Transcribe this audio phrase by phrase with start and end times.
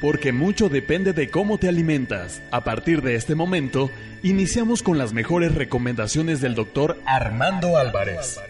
[0.00, 2.42] Porque mucho depende de cómo te alimentas.
[2.50, 3.90] A partir de este momento,
[4.22, 8.40] iniciamos con las mejores recomendaciones del doctor Armando Álvarez.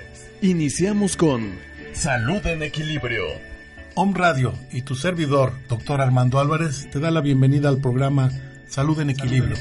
[0.43, 1.53] Iniciamos con
[1.93, 3.25] Salud en Equilibrio.
[3.95, 8.30] Home Radio y tu servidor, doctor Armando Álvarez, te da la bienvenida al programa
[8.69, 9.57] Salud en Equilibrio.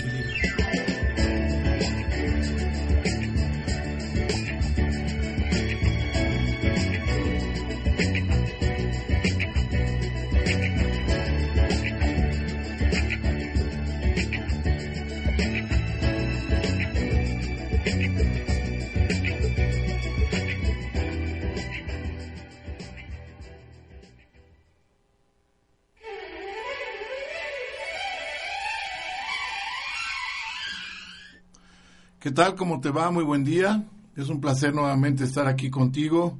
[32.29, 32.53] ¿Qué tal?
[32.53, 33.09] ¿Cómo te va?
[33.09, 33.87] Muy buen día.
[34.15, 36.37] Es un placer nuevamente estar aquí contigo.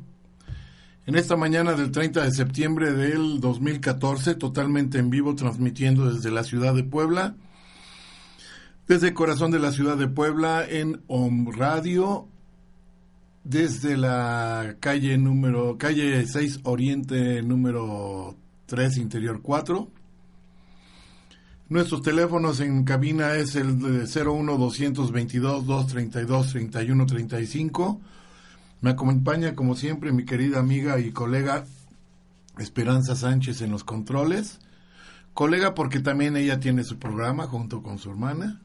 [1.08, 6.44] En esta mañana del 30 de septiembre del 2014, totalmente en vivo, transmitiendo desde la
[6.44, 7.38] ciudad de Puebla,
[8.88, 12.28] desde el corazón de la ciudad de Puebla, en Om Radio,
[13.44, 19.90] desde la calle número, calle 6 Oriente número 3, Interior 4
[21.70, 28.02] Nuestros teléfonos en cabina es el 01 222 232 3135.
[28.81, 31.66] Me acompaña como siempre mi querida amiga y colega
[32.58, 34.58] Esperanza Sánchez en los controles.
[35.36, 38.59] Colega porque también ella tiene su programa junto con su hermana.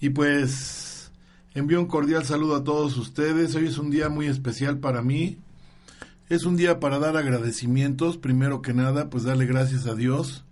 [0.00, 1.12] Y pues
[1.52, 3.54] envío un cordial saludo a todos ustedes.
[3.54, 5.36] Hoy es un día muy especial para mí.
[6.30, 8.16] Es un día para dar agradecimientos.
[8.16, 10.46] Primero que nada, pues darle gracias a Dios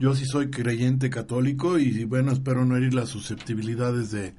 [0.00, 4.34] yo sí soy creyente católico y bueno, espero no herir las susceptibilidades de,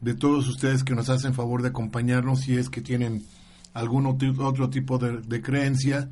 [0.00, 3.22] de todos ustedes que nos hacen favor de acompañarnos si es que tienen
[3.74, 6.08] algún otro tipo de, creencia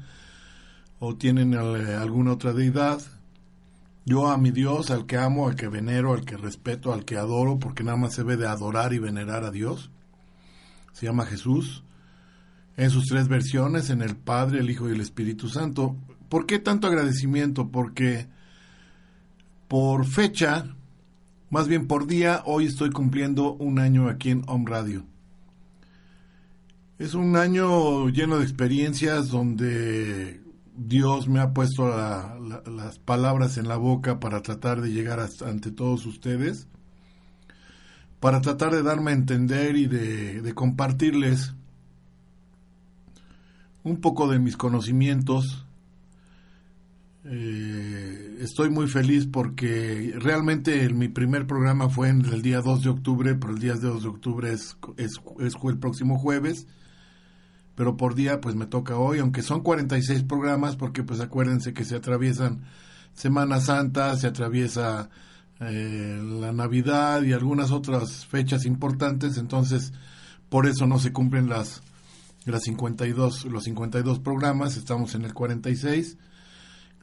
[0.99, 3.01] o tienen eh, alguna otra deidad.
[4.05, 7.17] Yo a mi Dios, al que amo, al que venero, al que respeto, al que
[7.17, 9.91] adoro, porque nada más se ve de adorar y venerar a Dios,
[10.93, 11.85] se llama Jesús,
[12.77, 15.97] en sus tres versiones, en el Padre, el Hijo y el Espíritu Santo.
[16.29, 17.71] ¿Por qué tanto agradecimiento?
[17.71, 18.29] Porque
[19.69, 20.75] por fecha,
[21.51, 25.05] más bien por día, hoy estoy cumpliendo un año aquí en Home Radio.
[26.99, 30.41] Es un año lleno de experiencias donde
[30.75, 36.07] Dios me ha puesto las palabras en la boca para tratar de llegar ante todos
[36.07, 36.67] ustedes,
[38.21, 41.55] para tratar de darme a entender y de compartirles
[43.85, 45.65] un poco de mis conocimientos
[47.25, 52.91] eh, estoy muy feliz porque realmente mi primer programa fue en el día 2 de
[52.91, 56.67] octubre, pero el día 2 de octubre es, es, es el próximo jueves,
[57.75, 61.85] pero por día pues me toca hoy, aunque son 46 programas porque pues acuérdense que
[61.85, 62.65] se atraviesan
[63.13, 65.11] Semana Santa, se atraviesa
[65.61, 69.93] eh, la Navidad y algunas otras fechas importantes, entonces
[70.49, 71.83] por eso no se cumplen las,
[72.45, 76.17] las 52, los 52 programas, estamos en el 46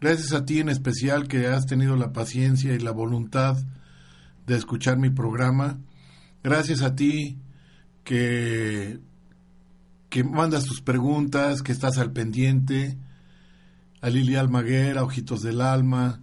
[0.05, 3.57] Gracias a ti en especial que has tenido la paciencia y la voluntad
[4.45, 5.79] de escuchar mi programa.
[6.43, 7.39] Gracias a ti
[8.03, 8.99] que,
[10.09, 12.99] que mandas tus preguntas, que estás al pendiente.
[13.99, 16.21] A Lili Almaguer, a Ojitos del Alma,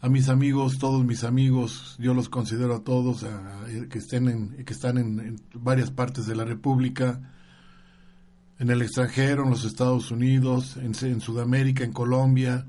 [0.00, 3.26] a mis amigos, todos mis amigos, yo los considero a todos
[3.90, 7.20] que, estén en, que están en, varias partes de la República,
[8.60, 12.68] en el extranjero, en los Estados Unidos, en Sudamérica, en Colombia,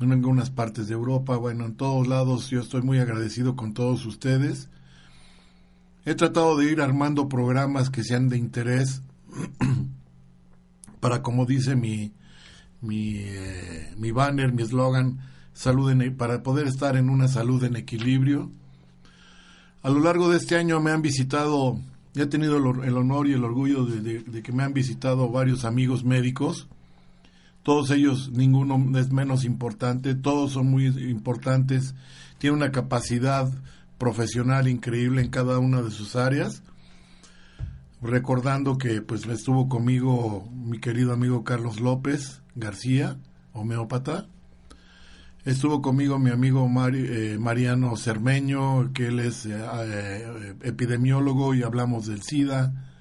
[0.00, 4.04] en algunas partes de Europa, bueno, en todos lados yo estoy muy agradecido con todos
[4.06, 4.68] ustedes.
[6.04, 9.02] He tratado de ir armando programas que sean de interés
[11.00, 12.12] para, como dice mi,
[12.80, 15.20] mi, eh, banner, mi eslogan,
[15.52, 18.50] salud en, para poder estar en una salud en equilibrio.
[19.82, 21.78] A lo largo de este año me han visitado,
[22.14, 26.68] he tenido el, honor y el orgullo de que me han visitado varios amigos médicos
[27.64, 31.94] todos ellos, ninguno es menos importante, todos son muy importantes,
[32.38, 33.50] tienen una capacidad
[33.98, 36.62] profesional increíble en cada una de sus áreas.
[38.02, 43.16] recordando que pues estuvo conmigo mi querido amigo Carlos López García,
[43.54, 44.26] homeópata.
[45.46, 52.06] Estuvo conmigo mi amigo eh, Mariano Cermeño, que él es eh, eh, epidemiólogo y hablamos
[52.06, 52.93] del SIDA.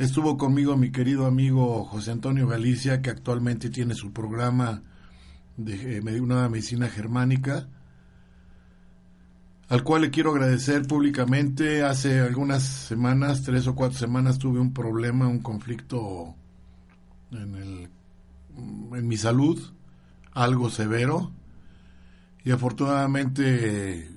[0.00, 4.82] Estuvo conmigo mi querido amigo José Antonio Galicia, que actualmente tiene su programa
[5.58, 7.68] de una medicina germánica
[9.68, 11.82] al cual le quiero agradecer públicamente.
[11.82, 16.34] Hace algunas semanas, tres o cuatro semanas, tuve un problema, un conflicto
[17.32, 17.90] en, el,
[18.56, 19.60] en mi salud,
[20.32, 21.30] algo severo,
[22.42, 24.10] y afortunadamente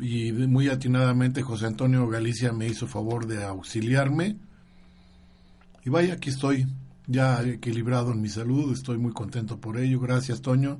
[0.00, 4.38] y muy atinadamente José Antonio Galicia me hizo favor de auxiliarme.
[5.84, 6.66] Y vaya, aquí estoy,
[7.06, 10.00] ya equilibrado en mi salud, estoy muy contento por ello.
[10.00, 10.78] Gracias, Toño.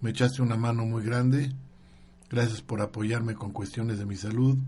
[0.00, 1.54] Me echaste una mano muy grande
[2.28, 4.58] Gracias por apoyarme con cuestiones de mi salud.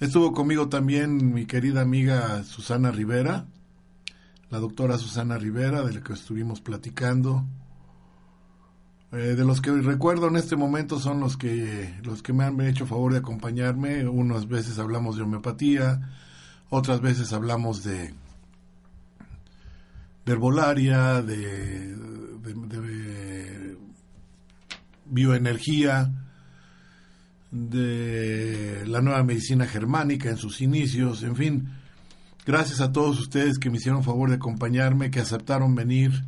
[0.00, 3.46] Estuvo conmigo también mi querida amiga Susana Rivera,
[4.50, 7.44] la doctora Susana Rivera, de la que estuvimos platicando.
[9.12, 12.60] Eh, de los que recuerdo en este momento son los que, los que me han
[12.60, 14.08] hecho favor de acompañarme.
[14.08, 16.10] Unas veces hablamos de homeopatía,
[16.70, 18.12] otras veces hablamos de,
[20.24, 23.76] de herbolaria, de, de
[25.06, 26.10] bioenergía
[27.50, 31.68] de la nueva medicina germánica en sus inicios, en fin,
[32.44, 36.24] gracias a todos ustedes que me hicieron favor de acompañarme, que aceptaron venir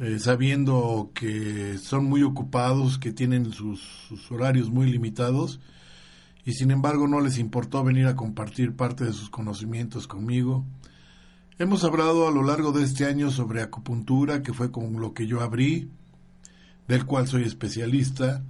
[0.00, 5.60] eh, sabiendo que son muy ocupados, que tienen sus, sus horarios muy limitados
[6.44, 10.64] y sin embargo no les importó venir a compartir parte de sus conocimientos conmigo.
[11.58, 15.26] Hemos hablado a lo largo de este año sobre acupuntura, que fue con lo que
[15.26, 15.90] yo abrí,
[16.88, 18.42] del cual soy especialista,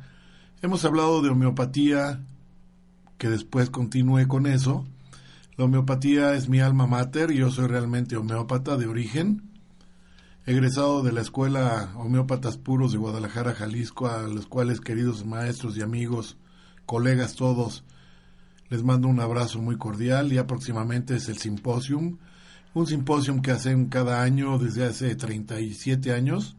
[0.64, 2.24] Hemos hablado de homeopatía,
[3.18, 4.86] que después continúe con eso.
[5.58, 9.42] La homeopatía es mi alma mater, yo soy realmente homeópata de origen,
[10.46, 15.82] egresado de la Escuela Homeópatas Puros de Guadalajara, Jalisco, a los cuales queridos maestros y
[15.82, 16.38] amigos,
[16.86, 17.84] colegas todos,
[18.70, 20.30] les mando un abrazo muy cordial.
[20.30, 22.16] Ya próximamente es el simposium,
[22.74, 26.56] un simposium que hacen cada año desde hace 37 años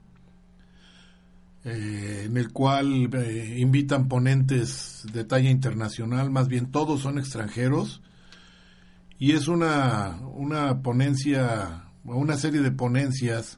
[1.67, 8.03] eh, en el cual eh, invitan ponentes de talla internacional, más bien todos son extranjeros,
[9.17, 13.57] y es una, una ponencia, una serie de ponencias,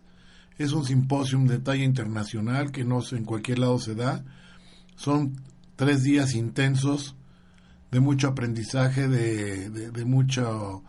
[0.57, 4.24] es un simposium de talla internacional que no en cualquier lado se da,
[4.95, 5.42] son
[5.75, 7.18] tres días intensos
[7.92, 10.81] de mucho aprendizaje, de, de, mucho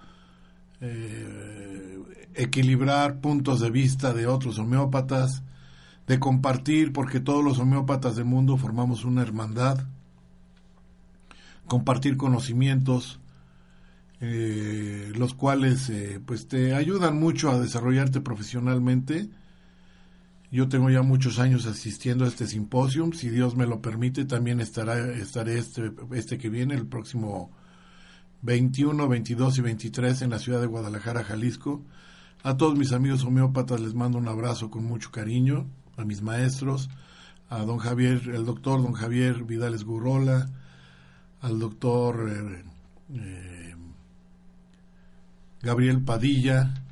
[0.81, 1.99] eh,
[2.35, 5.43] equilibrar puntos de vista de otros homeópatas,
[6.07, 9.79] de compartir, porque todos los homeópatas del mundo formamos una hermandad,
[11.67, 13.21] compartir conocimientos,
[14.21, 19.29] eh, los cuales eh, pues te ayudan mucho a desarrollarte profesionalmente.
[20.51, 24.61] Yo tengo ya muchos años asistiendo a este simposio, si Dios me lo permite, también
[24.61, 27.53] estará, estaré este, este que viene, el próximo
[28.43, 31.83] 21, 22 y 23 en la ciudad de Guadalajara, Jalisco.
[32.43, 36.89] A todos mis amigos homeópatas les mando un abrazo con mucho cariño a mis maestros,
[37.51, 40.49] a don Javier, el doctor don Javier Vidales Gurrola,
[41.41, 42.65] al doctor eh,
[43.15, 43.75] eh,
[45.61, 46.85] Gabriel Padilla,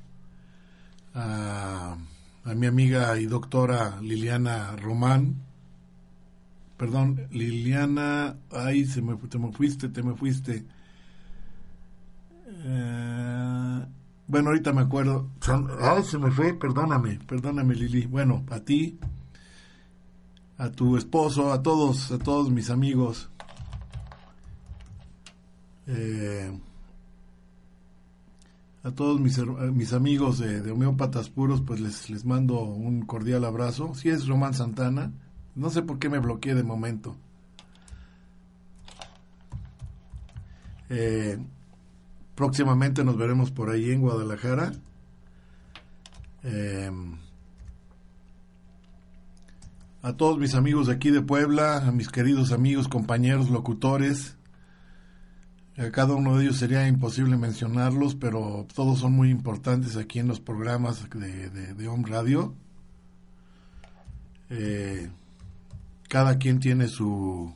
[1.15, 1.97] a,
[2.55, 5.43] mi amiga y doctora Liliana Román,
[6.77, 10.65] perdón, Liliana, ay, se me, te me fuiste, te me fuiste.
[12.69, 13.87] Eh,
[14.27, 15.31] bueno, ahorita me acuerdo.
[15.81, 18.07] Ay, se me fue, perdóname, perdóname Lili.
[18.07, 18.99] Bueno, a ti,
[20.59, 23.31] a tu esposo, a todos, a todos mis amigos.
[25.87, 26.51] Eh,
[28.83, 29.39] a todos mis,
[29.73, 33.95] mis amigos de, de, homeópatas puros, pues les, les mando un cordial abrazo.
[33.95, 35.13] Si es Román Santana,
[35.55, 37.17] no sé por qué me bloqueé de momento.
[40.89, 41.39] Eh,
[42.37, 44.73] Próximamente nos veremos por ahí en Guadalajara.
[46.45, 46.91] Eh,
[50.03, 54.37] a todos mis amigos de aquí de Puebla, a mis queridos amigos, compañeros, locutores.
[55.77, 60.29] A cada uno de ellos sería imposible mencionarlos, pero todos son muy importantes aquí en
[60.29, 62.55] los programas de, de, Home Radio.
[64.51, 65.11] Eh,
[66.09, 67.53] cada quien tiene su,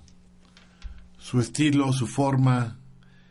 [1.19, 2.80] su estilo, su forma,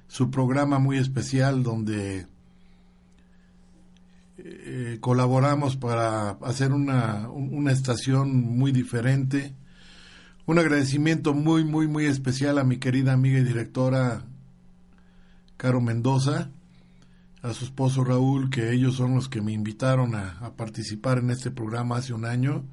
[0.10, 2.26] su programa muy especial donde
[4.40, 9.54] eh, colaboramos para hacer una, una estación muy diferente.
[10.48, 14.26] Un agradecimiento muy, muy, muy especial a mi querida amiga y directora
[15.58, 16.50] Caro Mendoza,
[17.44, 21.52] a su esposo Raúl, que ellos son los que me invitaron a, participar en este
[21.52, 22.66] programa hace un año.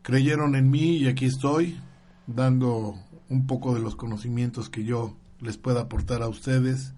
[0.00, 1.78] Creyeron en mí y aquí estoy,
[2.26, 2.94] dando
[3.28, 6.94] un poco de los conocimientos que yo les pueda aportar a ustedes.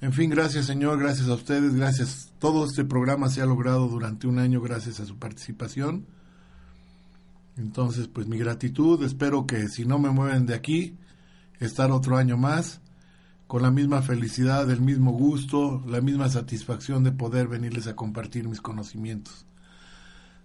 [0.00, 2.32] En fin, gracias Señor, gracias a ustedes, gracias.
[2.38, 6.06] Todo este programa se ha logrado durante un año gracias a su participación.
[7.56, 10.96] Entonces, pues mi gratitud, espero que si no me mueven de aquí,
[11.58, 12.80] estar otro año más
[13.46, 18.48] con la misma felicidad, el mismo gusto, la misma satisfacción de poder venirles a compartir
[18.48, 19.44] mis conocimientos.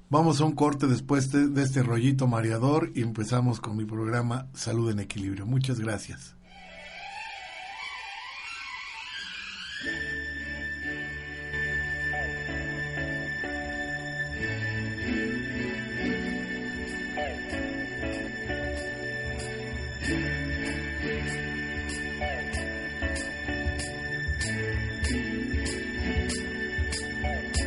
[0.10, 4.48] Vamos a un corte después de, de este rollito mareador y empezamos con mi programa
[4.53, 5.46] Salud en Equilibrio.
[5.46, 6.35] Muchas gracias.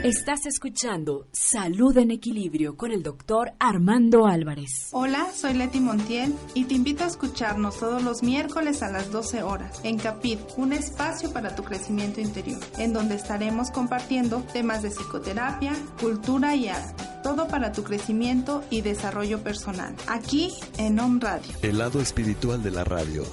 [0.09, 4.89] Estás escuchando Salud en Equilibrio con el doctor Armando Álvarez.
[4.93, 9.43] Hola, soy Leti Montiel y te invito a escucharnos todos los miércoles a las 12
[9.43, 14.93] horas en Capit, un espacio para tu crecimiento interior, en donde estaremos compartiendo temas de
[14.93, 17.05] psicoterapia, cultura y arte.
[17.23, 19.95] Todo para tu crecimiento y desarrollo personal.
[20.07, 21.53] Aquí en Home Radio.
[21.61, 23.25] El lado espiritual de la radio.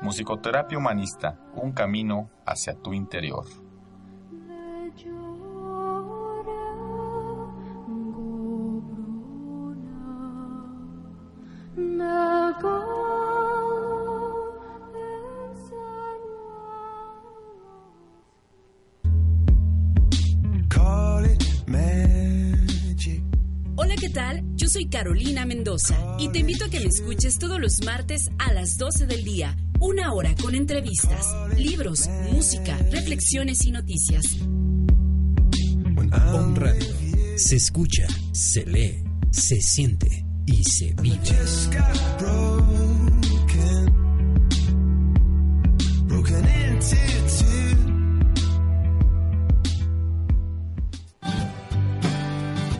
[0.03, 3.62] Musicoterapia Humanista, un camino hacia tu interior.
[24.73, 28.79] Soy Carolina Mendoza y te invito a que me escuches todos los martes a las
[28.79, 31.27] 12 del día, una hora con entrevistas,
[31.59, 34.25] libros, música, reflexiones y noticias.
[36.35, 36.87] On Radio
[37.37, 41.19] se escucha, se lee, se siente y se vive.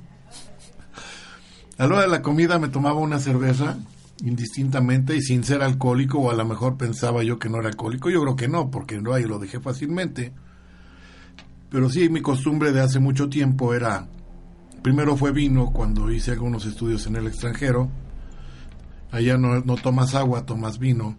[1.77, 3.77] A la hora de la comida me tomaba una cerveza
[4.23, 8.09] indistintamente y sin ser alcohólico, o a lo mejor pensaba yo que no era alcohólico,
[8.09, 10.31] yo creo que no, porque no ahí lo dejé fácilmente.
[11.69, 14.07] Pero sí, mi costumbre de hace mucho tiempo era,
[14.81, 17.89] primero fue vino cuando hice algunos estudios en el extranjero,
[19.11, 21.17] allá no, no tomas agua, tomas vino.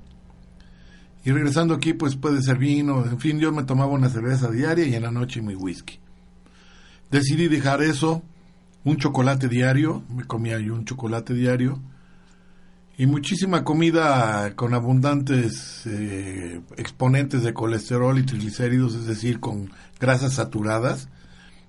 [1.24, 4.86] Y regresando aquí, pues puede ser vino, en fin, yo me tomaba una cerveza diaria
[4.86, 5.98] y en la noche mi whisky.
[7.10, 8.22] Decidí dejar eso,
[8.84, 11.80] un chocolate diario, me comía yo un chocolate diario,
[12.98, 20.34] y muchísima comida con abundantes eh, exponentes de colesterol y triglicéridos, es decir, con grasas
[20.34, 21.08] saturadas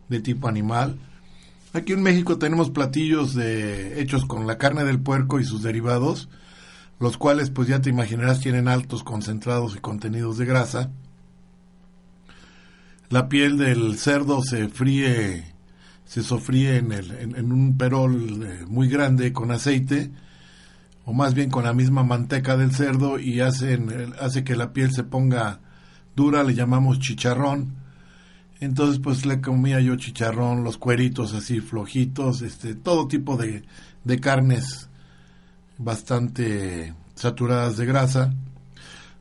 [0.10, 1.00] de tipo animal.
[1.72, 6.30] Aquí en México tenemos platillos de, hechos con la carne del puerco y sus derivados,
[7.00, 10.92] los cuales pues ya te imaginarás tienen altos concentrados y contenidos de grasa.
[13.10, 15.54] La piel del cerdo se fríe,
[16.06, 20.12] se sofríe en, el, en un perol eh, muy grande con aceite
[21.06, 24.92] o más bien con la misma manteca del cerdo y hacen, hace que la piel
[24.92, 25.60] se ponga
[26.16, 27.76] dura, le llamamos chicharrón.
[28.60, 33.64] Entonces pues le comía yo chicharrón, los cueritos así flojitos, este, todo tipo de,
[34.04, 34.90] de carnes
[35.78, 38.34] bastante saturadas de grasa.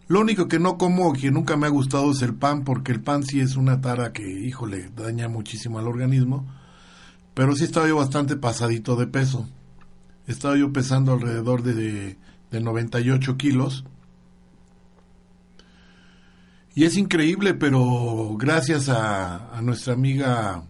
[0.09, 3.01] Lo único que no como, que nunca me ha gustado es el pan, porque el
[3.01, 6.47] pan sí es una tara que, híjole, daña muchísimo al organismo.
[7.35, 9.49] Pero sí estaba yo bastante pasadito de peso.
[10.27, 12.17] Estaba yo pesando alrededor de,
[12.51, 13.85] de 98 kilos.
[16.75, 20.63] Y es increíble, pero gracias a, nuestra amiga...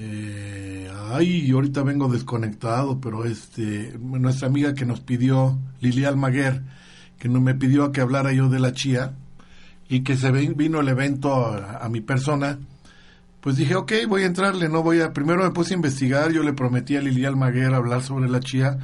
[0.00, 6.62] Eh, ay, ahorita vengo desconectado, pero este, nuestra amiga que nos pidió, Lili Almaguer,
[7.18, 9.14] que me pidió que hablara yo de la chía
[9.88, 12.58] y que se vino el evento a mi persona
[13.48, 15.14] pues dije, ok, voy a entrarle, no voy a...
[15.14, 18.76] Primero me puse a investigar, yo le prometí a Lilian Maguera hablar sobre la chía,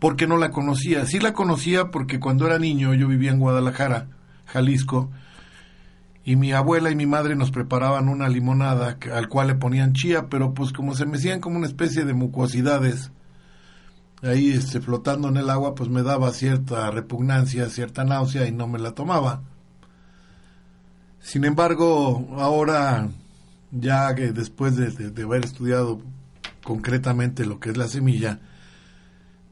[0.00, 1.06] porque no la conocía.
[1.06, 4.08] Sí la conocía porque cuando era niño yo vivía en Guadalajara,
[4.46, 5.12] Jalisco,
[6.24, 10.26] y mi abuela y mi madre nos preparaban una limonada al cual le ponían chía,
[10.28, 13.12] pero pues como se me hacían como una especie de mucosidades,
[14.24, 18.66] ahí este, flotando en el agua, pues me daba cierta repugnancia, cierta náusea y no
[18.66, 19.42] me la tomaba.
[21.20, 23.08] Sin embargo, ahora
[23.72, 26.00] ya que después de, haber estudiado
[26.64, 28.40] concretamente lo que es la semilla,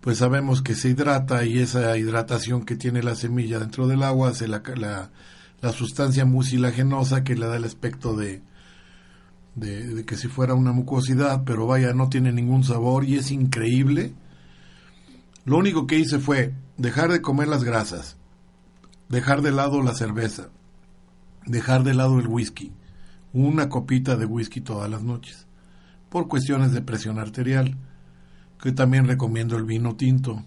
[0.00, 4.30] pues sabemos que se hidrata y esa hidratación que tiene la semilla dentro del agua
[4.30, 4.62] hace la,
[5.60, 8.42] la, sustancia mucilagenosa que le da el aspecto de,
[9.54, 14.14] de, que si fuera una mucosidad, pero vaya, no tiene ningún sabor y es increíble.
[15.44, 18.16] Lo único que hice fue dejar de comer las grasas,
[19.08, 20.48] dejar de lado la cerveza,
[21.46, 22.72] dejar de lado el whisky,
[23.32, 25.46] una copita de whisky todas las noches,
[26.08, 27.76] por cuestiones de presión arterial,
[28.62, 30.44] que también recomiendo el vino tinto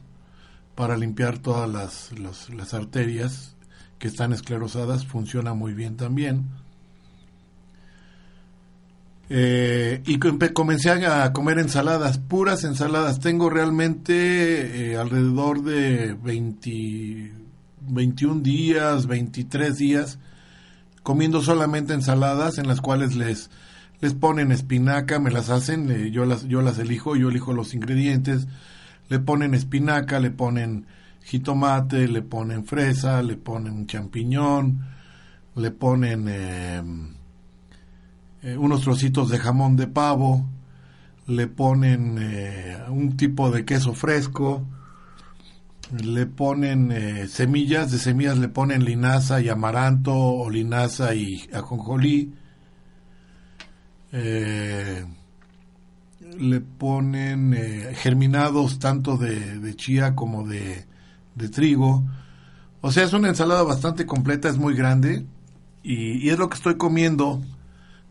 [0.76, 3.56] para limpiar todas las, las, arterias
[4.00, 6.50] que están esclerosadas, funciona muy bien también.
[9.30, 13.20] Eh, y comencé a comer ensaladas, puras ensaladas.
[13.20, 17.32] Tengo realmente eh, alrededor de 20,
[17.88, 20.20] 21 días, 23 días
[21.04, 23.50] comiendo solamente ensaladas en las cuales les
[24.02, 28.48] les ponen espinaca, me las hacen, yo las yo las elijo, yo elijo los ingredientes,
[29.10, 30.88] le ponen espinaca, le ponen
[31.24, 34.88] jitomate, le ponen fresa, le ponen champiñón,
[35.56, 37.10] le ponen em,
[38.42, 40.50] eh, unos trocitos de jamón de pavo,
[41.28, 44.66] le ponen eh, un tipo de queso fresco,
[45.92, 52.34] le ponen eh, semillas, de semillas le ponen linaza y amaranto o linaza y ajonjolí.
[54.14, 55.06] Eh,
[56.40, 60.86] le ponen eh, germinados tanto de, chía como de,
[61.36, 62.04] de, trigo.
[62.82, 65.26] O sea, es una ensalada bastante completa, es muy grande
[65.84, 67.42] y es lo que estoy comiendo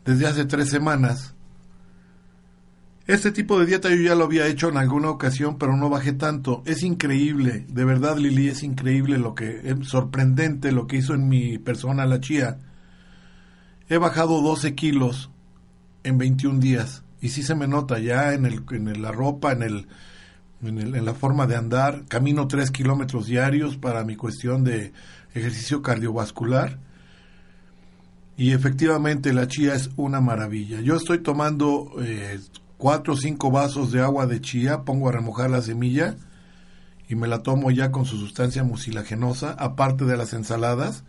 [0.04, 1.34] desde hace tres semanas
[3.06, 6.12] este tipo de dieta yo ya lo había hecho en alguna ocasión, pero no bajé
[6.12, 6.62] tanto.
[6.66, 11.28] Es increíble, de verdad Lili, es increíble lo que, es sorprendente lo que hizo en
[11.28, 12.58] mi persona la chía.
[13.88, 15.30] He bajado 12 kilos
[16.04, 19.62] en 21 días y sí se me nota ya en, el, en la ropa, en,
[19.62, 19.88] el,
[20.62, 22.04] en, el, en la forma de andar.
[22.06, 24.92] Camino 3 kilómetros diarios para mi cuestión de
[25.34, 26.78] ejercicio cardiovascular.
[28.36, 30.80] Y efectivamente la chía es una maravilla.
[30.80, 32.40] Yo estoy tomando eh,
[32.80, 36.16] cuatro o cinco vasos de agua de chía, pongo a remojar la semilla
[37.08, 41.04] y me la tomo ya con su sustancia mucilagenosa, aparte de las ensaladas.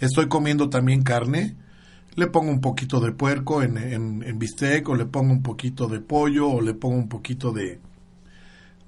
[0.00, 1.56] Estoy comiendo también carne,
[2.16, 6.00] le pongo un poquito de puerco en, en, bistec, o le pongo un poquito de
[6.00, 7.80] pollo, o le pongo un poquito de,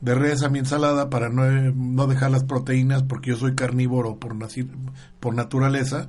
[0.00, 4.16] de res a mi ensalada para no, no dejar las proteínas porque yo soy carnívoro
[4.16, 4.34] por,
[5.20, 6.08] por naturaleza.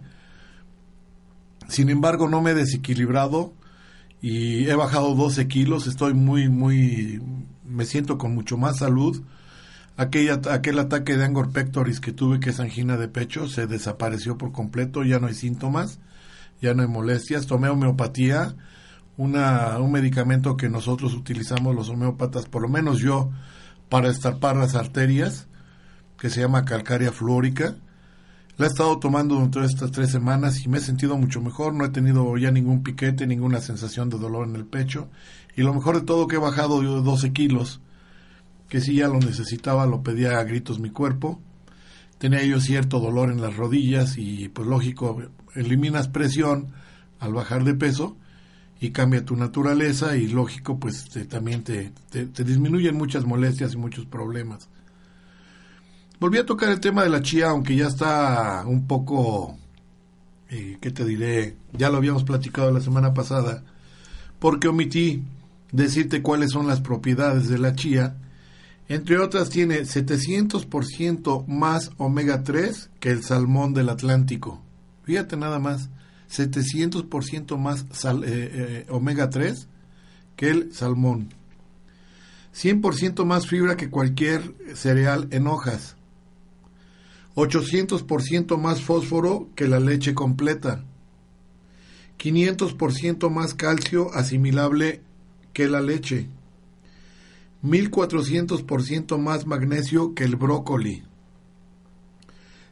[1.68, 3.54] Sin embargo, no me he desequilibrado
[4.24, 5.86] y he bajado 12 kilos.
[5.86, 7.22] Estoy muy, muy,
[7.66, 9.22] me siento con mucho más salud.
[9.98, 14.38] Aquella, aquel ataque de angor pectoris que tuve, que es angina de pecho, se desapareció
[14.38, 15.04] por completo.
[15.04, 16.00] Ya no hay síntomas,
[16.62, 17.48] ya no hay molestias.
[17.48, 18.56] Tomé homeopatía,
[19.18, 23.30] una, un medicamento que nosotros utilizamos los homeópatas, por lo menos yo,
[23.90, 25.50] para estarpar las arterias,
[26.18, 27.76] que se llama calcárea fluórica.
[28.58, 31.74] La he estado tomando durante estas tres semanas y me he sentido mucho mejor.
[31.74, 35.10] No he tenido ya ningún piquete, ninguna sensación de dolor en el pecho.
[35.56, 37.82] Y lo mejor de todo que he bajado yo 12 kilos,
[38.70, 41.42] que si ya lo necesitaba, lo pedía a gritos mi cuerpo.
[42.20, 45.22] Tenía yo cierto dolor en las rodillas y pues lógico,
[45.56, 46.68] eliminas presión
[47.20, 48.18] al bajar de peso
[48.80, 51.92] y cambia tu naturaleza y lógico pues te- también te
[52.44, 54.70] disminuyen muchas molestias y muchos problemas.
[56.24, 59.58] Volví a tocar el tema de la chía, aunque ya está un poco,
[60.50, 61.58] eh, ¿qué te diré?
[61.74, 63.66] Ya lo habíamos platicado la semana pasada,
[64.40, 65.22] porque omití
[65.74, 68.16] decirte cuáles son las propiedades de la chía.
[68.88, 74.62] Entre otras, tiene 700% más omega 3 que el salmón del Atlántico.
[75.04, 75.90] Fíjate nada más,
[76.32, 79.68] 700% más eh, eh, omega 3
[80.38, 81.34] que el salmón.
[82.56, 85.98] 100% más fibra que cualquier cereal en hojas.
[87.36, 90.84] 800% más fósforo que la leche completa.
[92.20, 95.02] 500% más calcio asimilable
[95.52, 96.28] que la leche.
[97.64, 101.04] 1400% más magnesio que el brócoli.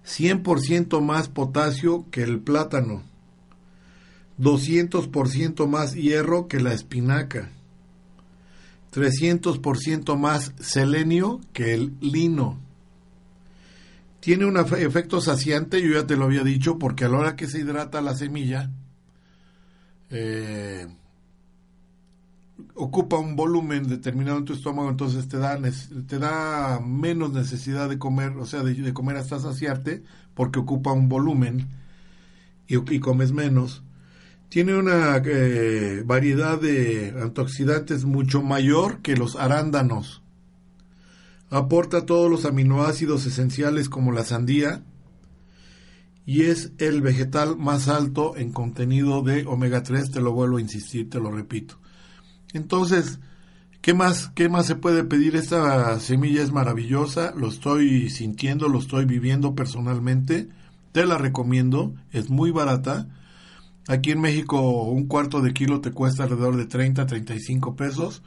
[0.05, 3.03] 100% más potasio que el plátano.
[4.39, 7.51] 200% más hierro que la espinaca.
[8.93, 12.59] 300% más selenio que el lino.
[14.21, 17.35] Tiene un efe- efecto saciante, yo ya te lo había dicho, porque a la hora
[17.35, 18.71] que se hidrata la semilla,
[20.09, 20.87] eh,
[22.75, 25.59] ocupa un volumen determinado en tu estómago, entonces te da,
[26.07, 30.03] te da menos necesidad de comer, o sea, de, comer hasta saciarte,
[30.35, 31.67] porque ocupa un volumen
[32.67, 33.83] y, y comes menos.
[34.49, 40.21] Tiene una eh, variedad de antioxidantes mucho mayor que los arándanos.
[41.51, 44.83] Aporta todos los aminoácidos esenciales como la sandía
[46.25, 50.61] y es el vegetal más alto en contenido de omega 3, te lo vuelvo a
[50.61, 51.77] insistir, te lo repito.
[52.53, 53.19] Entonces,
[53.81, 55.35] ¿qué más, qué más se puede pedir?
[55.35, 60.47] Esta semilla es maravillosa, lo estoy sintiendo, lo estoy viviendo personalmente,
[60.93, 63.09] te la recomiendo, es muy barata.
[63.89, 68.21] Aquí en México un cuarto de kilo te cuesta alrededor de 30, 35 pesos.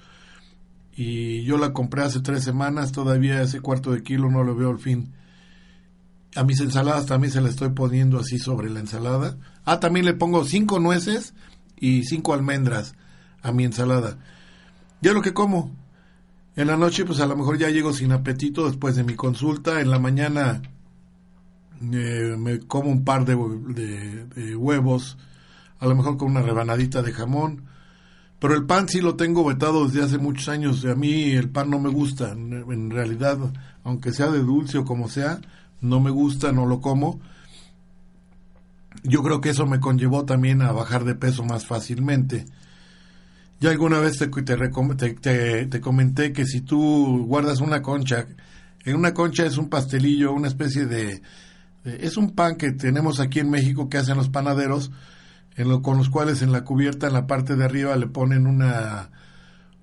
[0.97, 4.71] Y yo la compré hace tres semanas, todavía ese cuarto de kilo no lo veo
[4.71, 5.13] al fin.
[6.37, 9.37] A mis ensaladas también se la estoy poniendo así sobre la ensalada.
[9.65, 11.35] Ah, también le pongo cinco nueces
[11.79, 12.95] y cinco almendras
[13.43, 14.19] a mi ensalada.
[15.01, 15.71] Ya lo que como.
[16.57, 19.81] En la noche, pues a lo mejor ya llego sin apetito después de mi consulta.
[19.81, 20.63] En la mañana
[21.93, 23.35] eh, me como un par de,
[23.75, 25.19] de- de huevos,
[25.81, 27.65] a lo mejor con una rebanadita de jamón.
[28.45, 30.85] Pero el pan sí lo tengo vetado desde hace muchos años.
[30.85, 32.33] A mí el pan no me gusta.
[32.33, 33.39] En realidad,
[33.85, 35.41] aunque sea de dulce o como sea,
[35.81, 37.21] no me gusta, no lo como.
[39.03, 42.45] Yo creo que eso me conllevó también a bajar de peso más fácilmente.
[43.61, 48.27] Ya alguna vez te, te, te- te- comenté que si tú guardas una concha,
[48.85, 51.23] en una concha es un pastelillo, una especie de-
[51.87, 54.91] es un pan que tenemos aquí en México que hacen los panaderos,
[55.57, 58.47] en lo, con los cuales en la cubierta, en la parte de arriba, le ponen
[58.47, 59.11] una,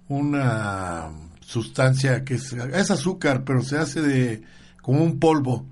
[0.08, 1.10] una
[1.42, 4.44] sustancia que es, es azúcar, pero se hace de
[4.82, 5.66] como un polvo.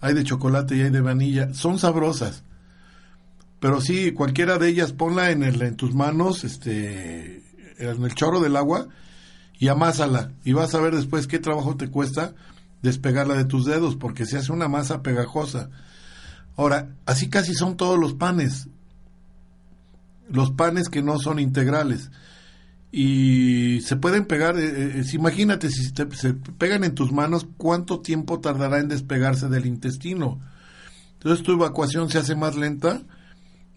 [0.00, 1.54] Hay de chocolate y hay de vanilla.
[1.54, 2.44] Son sabrosas.
[3.60, 7.42] Pero sí, cualquiera de ellas ponla en, el, en tus manos, este,
[7.78, 8.88] en el chorro del agua
[9.58, 10.32] y amásala.
[10.44, 12.34] Y vas a ver después qué trabajo te cuesta
[12.82, 15.70] despegarla de tus dedos, porque se hace una masa pegajosa.
[16.56, 18.68] Ahora, así casi son todos los panes.
[20.30, 22.10] Los panes que no son integrales.
[22.92, 28.00] Y se pueden pegar, eh, eh, imagínate, si te- se pegan en tus manos, ¿cuánto
[28.00, 30.38] tiempo tardará en despegarse del intestino?
[31.14, 33.02] Entonces tu evacuación se hace más lenta,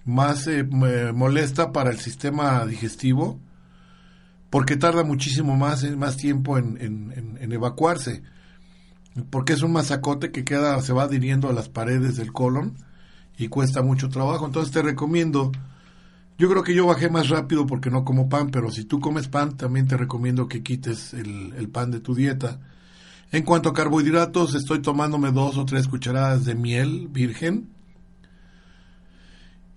[0.06, 3.40] más eh, molesta para el sistema digestivo,
[4.50, 8.24] porque tarda muchísimo más, eh, más tiempo en, evacuarse,
[9.30, 12.76] porque es un masacote que queda, se va adhiriendo a las paredes del colon
[13.38, 14.46] y cuesta mucho trabajo.
[14.46, 15.52] Entonces te recomiendo,
[16.40, 19.28] yo creo que yo bajé más rápido porque no como pan, pero si tú comes
[19.28, 22.62] pan, también te recomiendo que quites el, pan de tu dieta.
[23.34, 27.68] En cuanto a carbohidratos, estoy tomándome dos o tres cucharadas de miel virgen.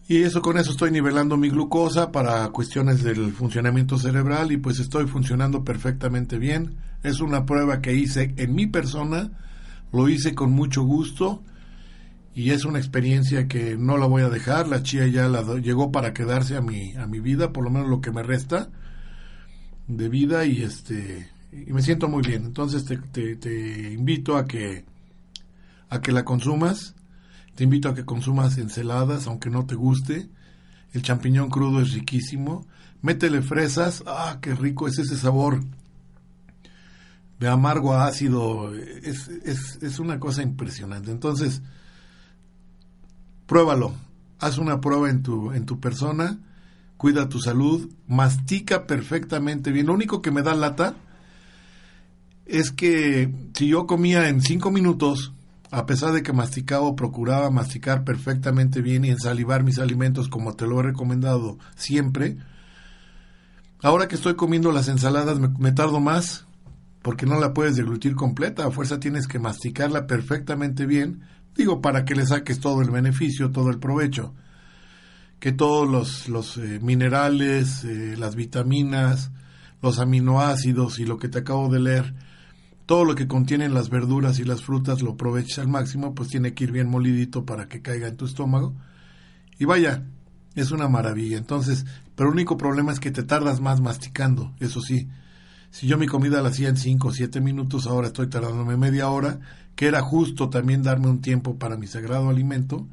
[0.07, 4.79] Y eso con eso estoy nivelando mi glucosa para cuestiones del funcionamiento cerebral y pues
[4.79, 6.77] estoy funcionando perfectamente bien.
[7.03, 9.33] Es una prueba que hice en mi persona,
[9.93, 11.43] lo hice con mucho gusto
[12.35, 14.69] y es una experiencia que no la voy a dejar.
[14.69, 17.89] La chía ya la llegó para quedarse a mi a mi vida, por lo menos
[17.89, 18.71] lo que me resta
[19.89, 22.45] de vida y este y me siento muy bien.
[22.45, 22.97] Entonces te,
[23.37, 24.85] te, invito a que
[25.91, 26.95] a que la consumas.
[27.55, 30.29] Te invito a que consumas ensaladas, aunque no te guste.
[30.95, 32.67] El champiñón crudo es riquísimo.
[33.03, 34.03] Métele fresas.
[34.07, 35.63] Ah, qué rico es ese sabor
[37.39, 38.75] de amargo a ácido.
[38.75, 41.11] Es, es, es una cosa impresionante.
[41.11, 41.61] Entonces,
[43.47, 43.95] pruébalo.
[44.39, 46.39] Haz una prueba en tu, en tu persona.
[46.97, 47.91] Cuida tu salud.
[48.07, 49.87] Mastica perfectamente bien.
[49.87, 50.95] Lo único que me da lata
[52.47, 55.33] es que si yo comía en cinco minutos,
[55.71, 60.55] a pesar de que masticaba o procuraba masticar perfectamente bien y ensalivar mis alimentos como
[60.55, 62.37] te lo he recomendado siempre,
[63.83, 66.47] ahora que estoy comiendo las ensaladas me, me tardo más
[67.01, 71.23] porque no la puedes deglutir completa, a fuerza tienes que masticarla perfectamente bien,
[71.57, 74.35] digo, para que le saques todo el beneficio, todo el provecho,
[75.39, 79.31] que todos los, los eh, minerales, eh, las vitaminas,
[79.81, 82.15] los aminoácidos y lo que te acabo de leer,
[82.87, 86.55] todo lo que contienen las verduras y las frutas lo aproveches al máximo, pues tiene
[86.55, 88.75] que ir bien molidito para que caiga en tu estómago.
[89.59, 90.05] Y vaya,
[90.55, 91.39] es una maravilla.
[91.39, 95.09] Entonces, pero el único problema es que te tardas más masticando, eso sí.
[95.71, 99.09] Si yo mi comida la hacía en 5 o 7 minutos, ahora estoy tardándome media
[99.09, 99.41] hora,
[99.83, 102.87] que era justo también darme un tiempo para mi sagrado alimento,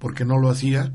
[0.00, 0.92] porque no lo hacía.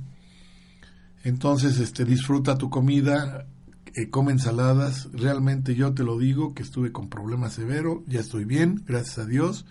[1.23, 3.47] Entonces, este, disfruta tu comida,
[3.93, 5.07] eh, come ensaladas.
[5.13, 9.25] Realmente yo te lo digo que estuve con problemas severos, ya estoy bien, gracias a
[9.25, 9.65] Dios,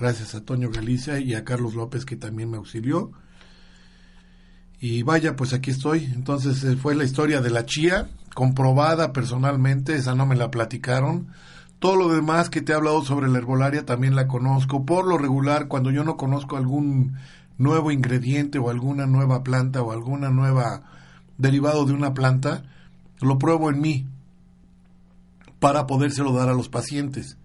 [0.00, 3.12] gracias a Toño Galicia y a Carlos López que también me auxilió.
[4.80, 6.06] Y vaya, pues aquí estoy.
[6.06, 11.28] Entonces eh, fue la historia de la chía, comprobada personalmente, esa no me la platicaron.
[11.78, 14.84] Todo lo demás que te he hablado sobre la herbolaria también la conozco.
[14.84, 17.16] Por lo regular, cuando yo no conozco algún
[17.56, 20.82] nuevo ingrediente o alguna nueva planta o alguna nueva
[21.36, 22.64] derivado de una planta,
[23.20, 24.06] lo pruebo en mí
[25.60, 27.36] para podérselo dar a los pacientes.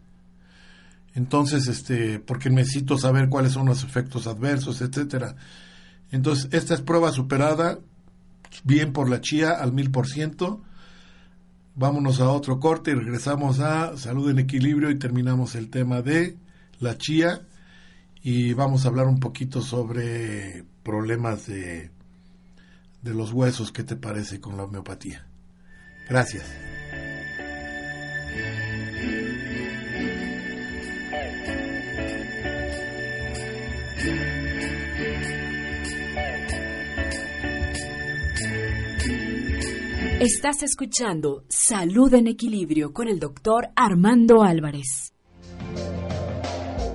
[1.15, 5.35] Entonces, este, porque necesito saber cuáles son los efectos adversos, etcétera.
[6.11, 7.79] Entonces, esta es prueba superada,
[8.63, 10.61] bien por la chía al mil por ciento.
[11.75, 16.37] Vámonos a otro corte y regresamos a Salud en Equilibrio y terminamos el tema de
[16.79, 17.41] la chía
[18.21, 21.89] y vamos a hablar un poquito sobre problemas de,
[23.01, 23.71] de los huesos.
[23.71, 25.25] ¿Qué te parece con la homeopatía?
[26.07, 26.45] Gracias.
[40.23, 45.11] Estás escuchando Salud en Equilibrio con el doctor Armando Álvarez.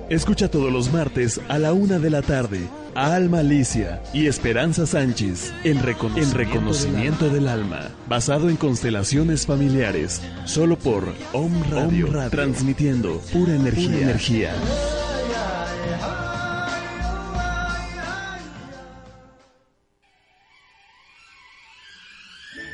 [0.09, 4.87] Escucha todos los martes a la una de la tarde a Alma Alicia y Esperanza
[4.87, 12.13] Sánchez en reconocimiento, reconocimiento del, alma, basado en constelaciones familiares, solo por Om Radio, Om
[12.13, 13.89] Radio transmitiendo pura energía.
[13.89, 14.53] Pura energía.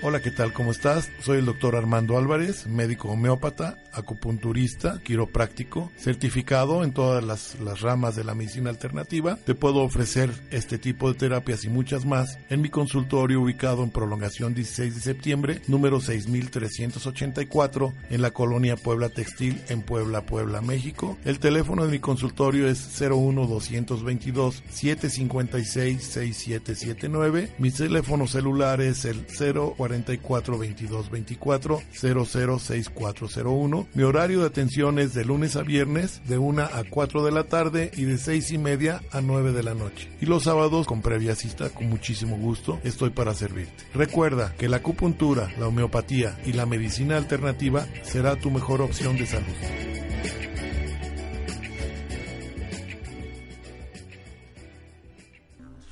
[0.08, 0.54] Hola, ¿qué tal?
[0.54, 1.10] ¿Cómo estás?
[1.20, 8.24] Soy el doctor Armando Álvarez, médico homeópata, acupunturista, quiropráctico, certificado en todas las, ramas de
[8.24, 9.36] la medicina alternativa.
[9.44, 13.90] Te puedo ofrecer este tipo de terapias y muchas más en mi consultorio ubicado en
[13.90, 21.18] Prolongación 16 de septiembre, número 6384, en la colonia Puebla Textil, en Puebla, Puebla, México.
[21.26, 27.50] El teléfono de mi consultorio es 01 222 756 6779.
[27.58, 33.88] Mi teléfono celular es el 040 44 22 24 006401.
[33.94, 37.44] Mi horario de atención es de lunes a viernes de 1 a 4 de la
[37.46, 40.12] tarde y de 6 y media a 9 de la noche.
[40.22, 43.86] Y los sábados con previa cita con muchísimo gusto estoy para servirte.
[43.94, 49.26] Recuerda que la acupuntura, la homeopatía y la medicina alternativa será tu mejor opción de
[49.26, 50.45] salud.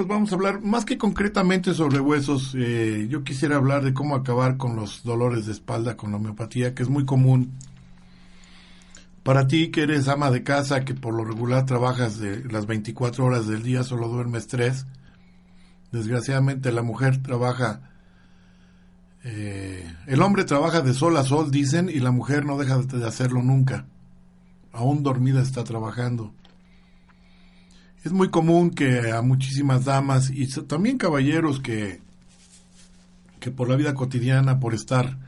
[0.00, 2.54] pues vamos a hablar más que concretamente sobre huesos.
[2.56, 6.74] Eh, yo quisiera hablar de cómo acabar con los dolores de espalda con la homeopatía,
[6.74, 7.52] que es muy común.
[9.22, 13.26] Para ti que eres ama de casa, que por lo regular trabajas de las 24
[13.26, 14.86] horas del día, solo duermes tres.
[15.92, 17.90] Desgraciadamente la mujer trabaja,
[19.22, 23.06] eh, el hombre trabaja de sol a sol, dicen, y la mujer no deja de
[23.06, 23.84] hacerlo nunca.
[24.72, 26.32] Aún dormida está trabajando.
[28.02, 32.00] Es muy común que a muchísimas damas y también caballeros que,
[33.40, 35.18] que por la vida cotidiana, por estar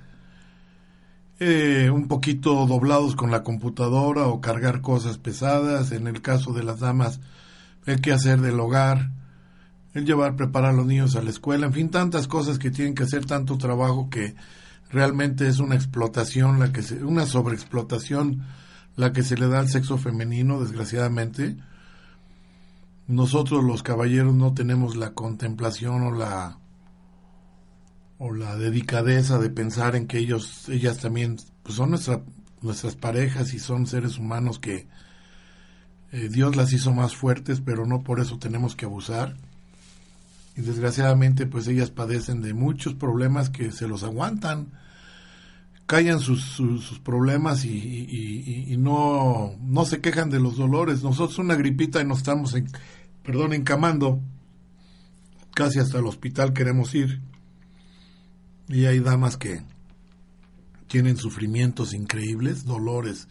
[1.38, 6.62] eh, un poquito doblados con la computadora o cargar cosas pesadas, en el caso de
[6.62, 7.20] las damas,
[7.84, 9.10] el que hacer del hogar,
[9.92, 12.94] el llevar, preparar a los niños a la escuela, en fin, tantas cosas que tienen
[12.94, 14.34] que hacer, tanto trabajo que
[14.90, 18.46] realmente es una explotación, la que se, una sobreexplotación
[18.96, 21.56] la que se le da al sexo femenino, desgraciadamente
[23.12, 26.58] nosotros los caballeros no tenemos la contemplación o la
[28.16, 32.22] o la dedicadeza de pensar en que ellos ellas también pues son nuestra,
[32.62, 34.88] nuestras parejas y son seres humanos que
[36.12, 39.36] eh, Dios las hizo más fuertes pero no por eso tenemos que abusar
[40.56, 44.72] y desgraciadamente pues ellas padecen de muchos problemas que se los aguantan
[45.84, 51.02] callan sus, sus, problemas y, y, y, no, no se quejan de los dolores.
[51.02, 52.66] Nosotros una gripita y nos estamos, en,
[53.22, 54.20] perdón, encamando,
[55.54, 57.20] casi hasta el hospital queremos ir.
[58.68, 59.62] Y hay damas que
[60.88, 63.28] tienen sufrimientos increíbles, dolores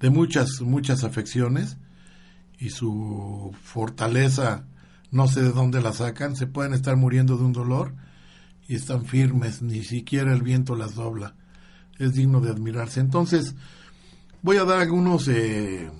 [0.00, 1.76] de muchas, muchas afecciones
[2.58, 4.64] y su fortaleza
[5.10, 7.94] no sé de dónde la sacan, se pueden estar muriendo de un dolor
[8.66, 11.34] y están firmes, ni siquiera el viento las dobla
[11.98, 13.00] es digno de admirarse.
[13.00, 13.54] Entonces,
[14.42, 15.90] voy a dar algunos eh,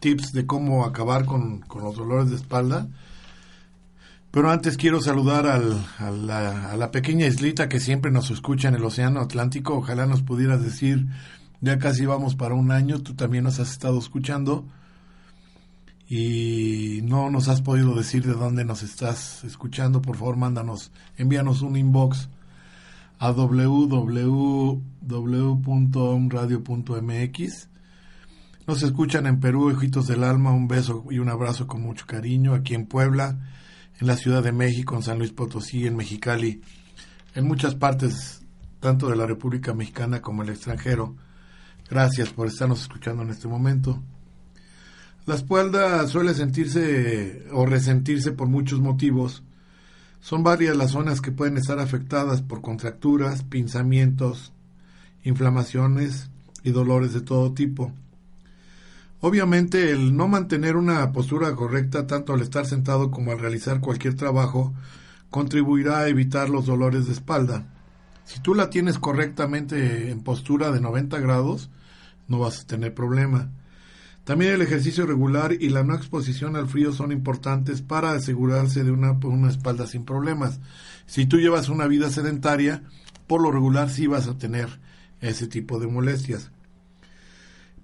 [0.00, 2.88] tips de cómo acabar con, los dolores de espalda.
[4.30, 8.68] Pero antes quiero saludar al, a, la, a, la, pequeña islita que siempre nos escucha
[8.68, 9.74] en el Océano Atlántico.
[9.74, 11.06] Ojalá nos pudieras decir,
[11.60, 14.66] ya casi vamos para un año, tú también nos has estado escuchando
[16.08, 20.02] y no nos has podido decir de dónde nos estás escuchando.
[20.02, 22.28] Por favor, mándanos, envíanos un inbox
[23.18, 24.78] a www.radio.mx.
[28.66, 32.52] Nos escuchan en Perú, Hijitos del Alma, un beso y un abrazo con mucho cariño.
[32.52, 33.38] Aquí en Puebla,
[34.00, 36.60] en la Ciudad de México, en San Luis Potosí, en Mexicali,
[37.36, 38.44] en muchas partes,
[38.80, 41.14] tanto de la República Mexicana como el extranjero.
[41.88, 44.02] Gracias por estarnos escuchando en este momento.
[45.26, 49.44] La espalda suele sentirse o resentirse por muchos motivos
[50.18, 54.52] son varias las zonas que pueden estar afectadas por contracturas, pinzamientos,
[55.22, 56.30] inflamaciones
[56.64, 57.92] y dolores de todo tipo.
[59.20, 64.14] Obviamente el no mantener una postura correcta tanto al estar sentado como al realizar cualquier
[64.14, 64.74] trabajo
[65.30, 67.66] contribuirá a evitar los dolores de espalda.
[68.24, 71.70] Si tú la tienes correctamente en postura de 90 grados,
[72.28, 73.50] no vas a tener problema.
[74.24, 78.90] También el ejercicio regular y la no exposición al frío son importantes para asegurarse de
[78.90, 80.58] una, una espalda sin problemas.
[81.06, 82.82] Si tú llevas una vida sedentaria,
[83.28, 84.80] por lo regular sí vas a tener
[85.20, 86.50] ese tipo de molestias.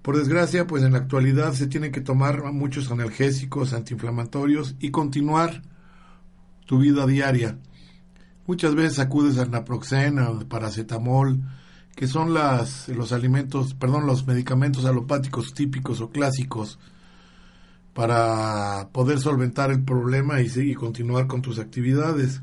[0.03, 5.61] Por desgracia, pues en la actualidad se tiene que tomar muchos analgésicos, antiinflamatorios y continuar
[6.65, 7.57] tu vida diaria.
[8.45, 11.39] Muchas veces acudes al naproxeno, al paracetamol,
[11.95, 16.79] que son las, los alimentos, perdón, los medicamentos alopáticos típicos o clásicos
[17.93, 22.41] para poder solventar el problema y, seguir continuar con tus actividades.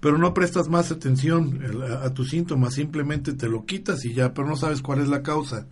[0.00, 1.60] pero no prestas más atención
[2.02, 5.22] a tus síntomas, simplemente te lo quitas y ya, pero no sabes cuál es la
[5.22, 5.66] causa.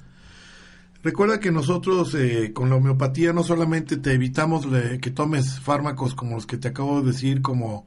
[1.03, 6.15] Recuerda que nosotros eh, con la homeopatía no solamente te evitamos le- que tomes fármacos
[6.15, 7.85] como los que te acabo de decir, como,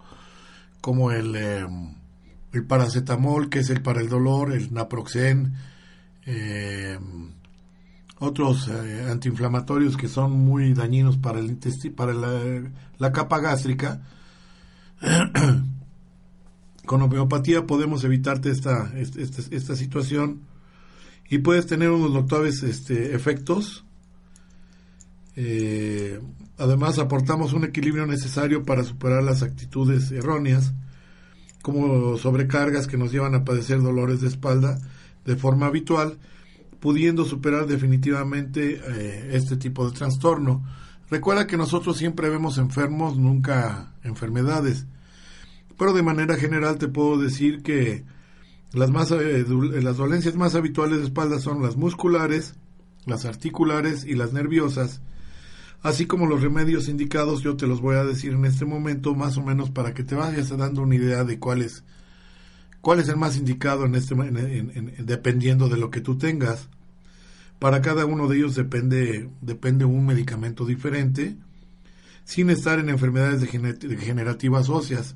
[0.82, 1.34] como el,
[2.51, 5.53] el paracetamol, que es el para el dolor, el naproxen,
[6.26, 6.99] eh,
[8.20, 11.57] otros eh, antiinflamatorios que son muy dañinos para el
[11.95, 12.63] para la,
[12.97, 14.01] la capa gástrica.
[16.86, 20.41] Con homeopatía podemos evitarte esta, este- esta situación
[21.30, 23.84] y puedes tener unos notables este, efectos.
[25.36, 26.19] Eh,
[26.57, 30.73] además, aportamos un equilibrio necesario para superar las actitudes erróneas,
[31.61, 34.80] como sobrecargas que nos llevan a padecer dolores de espalda
[35.26, 36.19] de forma habitual,
[36.80, 40.63] pudiendo superar definitivamente eh, este tipo de trastorno.
[41.09, 44.86] Recuerda que nosotros siempre vemos enfermos, nunca enfermedades.
[45.78, 48.03] Pero de manera general te puedo decir que
[48.76, 52.55] las, más, eh, du- las dolencias más habituales de espalda son las musculares,
[53.05, 55.01] las articulares y las nerviosas,
[55.82, 59.38] así como los remedios indicados, yo te los voy a decir en este momento, más
[59.38, 61.84] o menos para que te vayas dando una idea de cuál es,
[62.82, 66.17] cuál es el más indicado en este, en- en- en- dependiendo de lo que tú
[66.17, 66.69] tengas.
[67.59, 71.38] Para cada uno de ellos depende, depende un medicamento diferente,
[72.26, 75.15] sin estar en enfermedades degener- degenerativas óseas.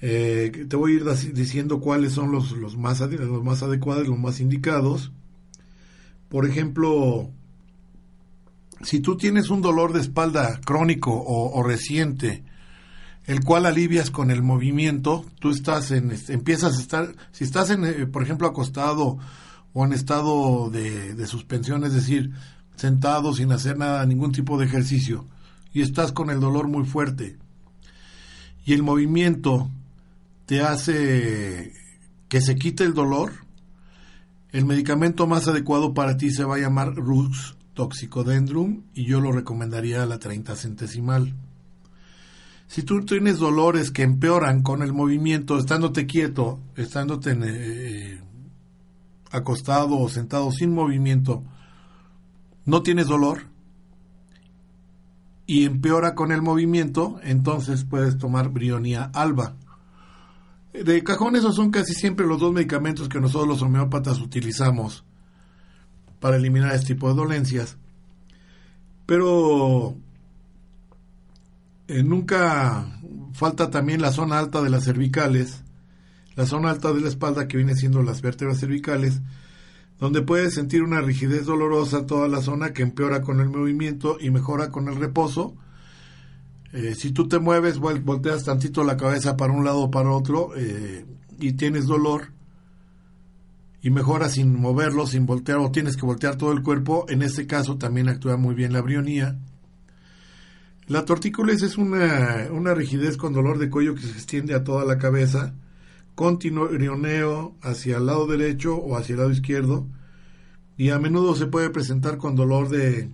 [0.00, 4.18] Eh, te voy a ir diciendo cuáles son los, los, más, los más adecuados, los
[4.18, 5.12] más indicados.
[6.28, 7.30] Por ejemplo,
[8.82, 12.44] si tú tienes un dolor de espalda crónico o, reciente,
[13.26, 17.84] el cual alivias con el movimiento, tú estás en, empiezas a estar, si estás en,
[17.84, 19.18] eh, por ejemplo, acostado
[19.72, 22.30] o en estado de, de suspensión, es decir,
[22.76, 25.26] sentado sin hacer nada, ningún tipo de ejercicio,
[25.72, 27.36] y estás con el dolor muy fuerte,
[28.64, 29.70] y el movimiento
[30.48, 31.74] te hace
[32.30, 33.32] que se quite el dolor,
[34.50, 39.30] el medicamento más adecuado para ti se va a llamar Rux Toxicodendrum y yo lo
[39.30, 41.34] recomendaría a la 30 centesimal.
[42.66, 48.20] Si tú tienes dolores que empeoran con el movimiento, estándote quieto, estándote en, eh,
[49.30, 51.44] acostado o sentado sin movimiento,
[52.64, 53.42] no tienes dolor
[55.44, 59.54] y empeora con el movimiento, entonces puedes tomar Brionia alba.
[60.84, 65.04] De cajón esos son casi siempre los dos medicamentos que nosotros los homeópatas utilizamos
[66.20, 67.76] para eliminar este tipo de dolencias.
[69.06, 69.96] Pero
[71.88, 73.00] eh, nunca
[73.32, 75.62] falta también la zona alta de las cervicales,
[76.36, 79.20] la zona alta de la espalda que viene siendo las vértebras cervicales,
[79.98, 84.30] donde puedes sentir una rigidez dolorosa toda la zona que empeora con el movimiento y
[84.30, 85.56] mejora con el reposo.
[86.72, 90.10] Eh, si tú te mueves, vol- volteas tantito la cabeza para un lado o para
[90.10, 91.06] otro eh,
[91.38, 92.28] y tienes dolor
[93.80, 97.46] y mejora sin moverlo, sin voltear o tienes que voltear todo el cuerpo, en este
[97.46, 99.38] caso también actúa muy bien la brionía.
[100.86, 104.84] La tortícolis es una, una rigidez con dolor de cuello que se extiende a toda
[104.84, 105.54] la cabeza,
[106.14, 109.86] con tironeo hacia el lado derecho o hacia el lado izquierdo,
[110.78, 113.10] y a menudo se puede presentar con dolor de,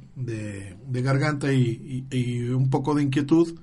[0.87, 3.59] garganta y, un poco de inquietud.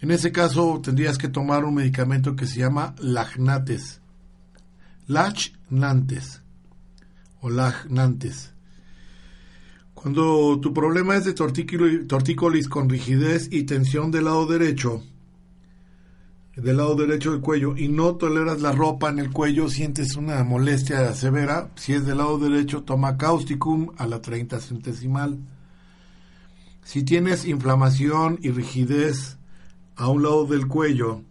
[0.00, 4.00] En ese caso tendrías que tomar un medicamento que se llama Lagnates.
[5.06, 6.40] Lachnantes
[7.42, 8.54] o Lagnantes.
[9.92, 15.02] Cuando tu problema es de tortícolis con rigidez y tensión del lado derecho,
[16.62, 20.42] del lado derecho del cuello, y no toleras la ropa en el cuello, sientes una
[20.42, 25.38] molestia severa, si es del lado derecho, toma causticum a la 30 centesimal.
[26.82, 29.38] Si tienes inflamación y rigidez
[29.96, 31.22] a un lado del cuello,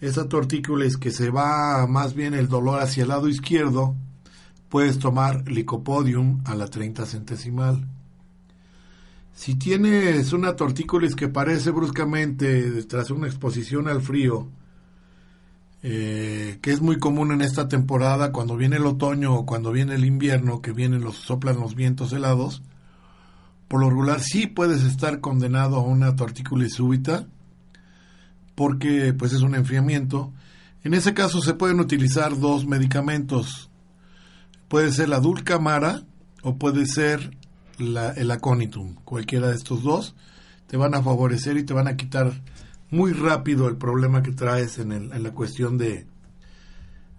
[0.00, 3.94] esa tortícolis que se va más bien el dolor hacia el lado izquierdo,
[4.68, 7.86] puedes tomar licopodium a la 30 centesimal.
[9.38, 14.48] Si tienes una tortícolis que parece bruscamente tras una exposición al frío,
[15.84, 19.94] eh, que es muy común en esta temporada cuando viene el otoño o cuando viene
[19.94, 22.64] el invierno, que vienen los soplan los vientos helados,
[23.68, 27.28] por lo regular sí puedes estar condenado a una tortícolis súbita,
[28.56, 30.32] porque pues es un enfriamiento.
[30.82, 33.70] En ese caso se pueden utilizar dos medicamentos.
[34.66, 36.02] Puede ser la dulcamara
[36.42, 37.37] o puede ser
[37.78, 38.94] la, el aconitum.
[39.04, 40.14] Cualquiera de estos dos
[40.66, 42.42] te van a favorecer y te van a quitar
[42.90, 46.06] muy rápido el problema que traes en, el- en la cuestión de,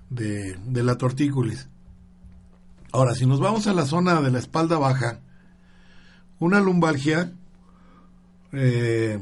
[0.10, 1.68] de, de la tortícolis.
[2.91, 5.20] Ahora, si nos vamos a la zona de la espalda baja,
[6.39, 7.34] una lumbalgia
[8.51, 9.20] eh,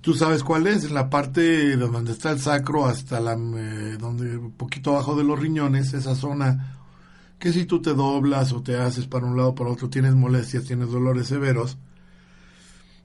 [0.00, 3.96] Tú sabes cuál es, en la parte de donde está el sacro hasta la eh,
[3.98, 6.75] donde poquito abajo de los riñones, esa zona
[7.38, 10.14] que si tú te doblas o te haces para un lado o para otro, tienes
[10.14, 11.78] molestias, tienes dolores severos.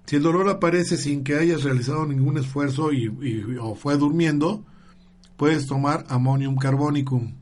[0.06, 3.08] Si el dolor aparece sin que hayas realizado ningún esfuerzo y,
[3.62, 4.64] o fue durmiendo,
[5.38, 7.36] puedes tomar ammonium carbonicum.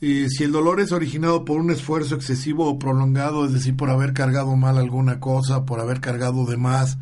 [0.00, 3.90] Y si el dolor es originado por un esfuerzo excesivo o prolongado, es decir, por
[3.90, 6.98] haber cargado mal alguna cosa, por haber cargado de más,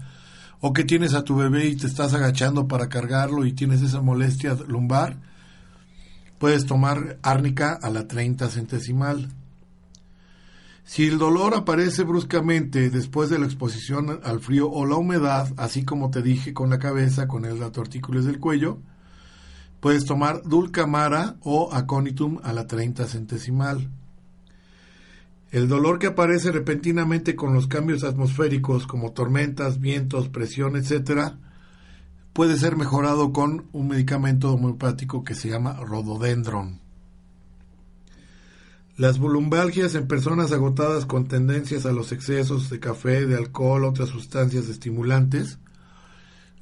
[0.61, 4.01] o que tienes a tu bebé y te estás agachando para cargarlo y tienes esa
[4.01, 5.19] molestia lumbar,
[6.39, 9.29] puedes tomar árnica a la 30 centesimal.
[10.85, 15.85] Si el dolor aparece bruscamente después de la exposición al frío o la humedad, así
[15.85, 18.79] como te dije con la cabeza, con el tortícolis del cuello,
[19.81, 23.91] puedes tomar dulcamara o aconitum a la 30 centesimal.
[25.51, 31.35] El dolor que aparece repentinamente con los cambios atmosféricos como tormentas, vientos, presión, etc.,
[32.37, 36.81] puede ser mejorado con un medicamento homeopático que se llama rododendron.
[38.99, 44.11] Las volumbalgias en personas agotadas con tendencias a los excesos de café, de alcohol, otras
[44.11, 45.59] sustancias estimulantes.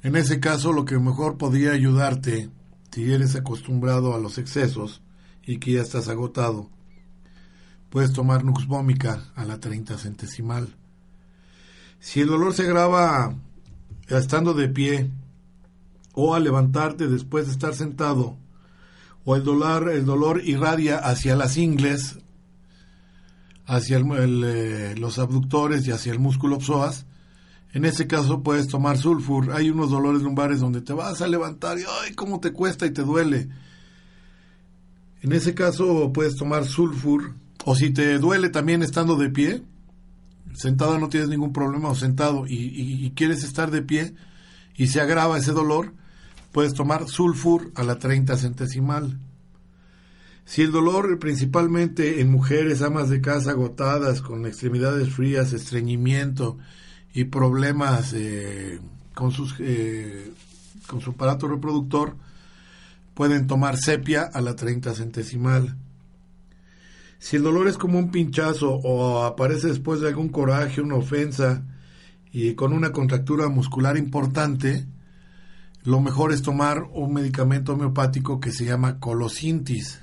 [0.01, 2.49] En ese caso, lo que mejor podría ayudarte,
[2.89, 5.01] si eres acostumbrado a los excesos
[5.45, 6.69] y que ya estás agotado,
[7.89, 10.73] puedes tomar Nux Vomica a la 30 centesimal.
[11.99, 13.35] Si el dolor se agrava
[14.07, 15.11] estando de pie
[16.15, 18.37] o al levantarte después de estar sentado,
[19.25, 22.19] o el dolor, el dolor irradia hacia las ingles,
[23.65, 27.05] hacia eh, los abductores y hacia el músculo psoas,
[27.73, 29.51] en ese caso puedes tomar sulfur.
[29.51, 32.91] Hay unos dolores lumbares donde te vas a levantar y ¡ay, cómo te cuesta y
[32.91, 33.49] te duele!
[35.21, 37.33] En ese caso puedes tomar sulfur.
[37.65, 39.63] O si te duele también estando de pie,
[40.53, 44.13] sentado no tienes ningún problema, o sentado y quieres estar de pie
[44.77, 45.93] y se agrava ese dolor,
[46.55, 49.19] puedes tomar sulfur a la 30 centesimal.
[50.45, 56.57] Si el dolor principalmente en mujeres amas de casa agotadas, con extremidades frías, estreñimiento
[57.13, 58.79] y problemas eh,
[59.13, 60.31] con, sus, eh,
[60.87, 62.15] con su aparato reproductor,
[63.13, 65.75] pueden tomar sepia a la 30 centesimal.
[67.19, 71.65] Si el dolor es como un pinchazo o aparece después de algún coraje, una ofensa
[72.31, 74.87] y con una contractura muscular importante,
[75.85, 79.99] lo mejor es tomar un medicamento homeopático que se llama colosintis.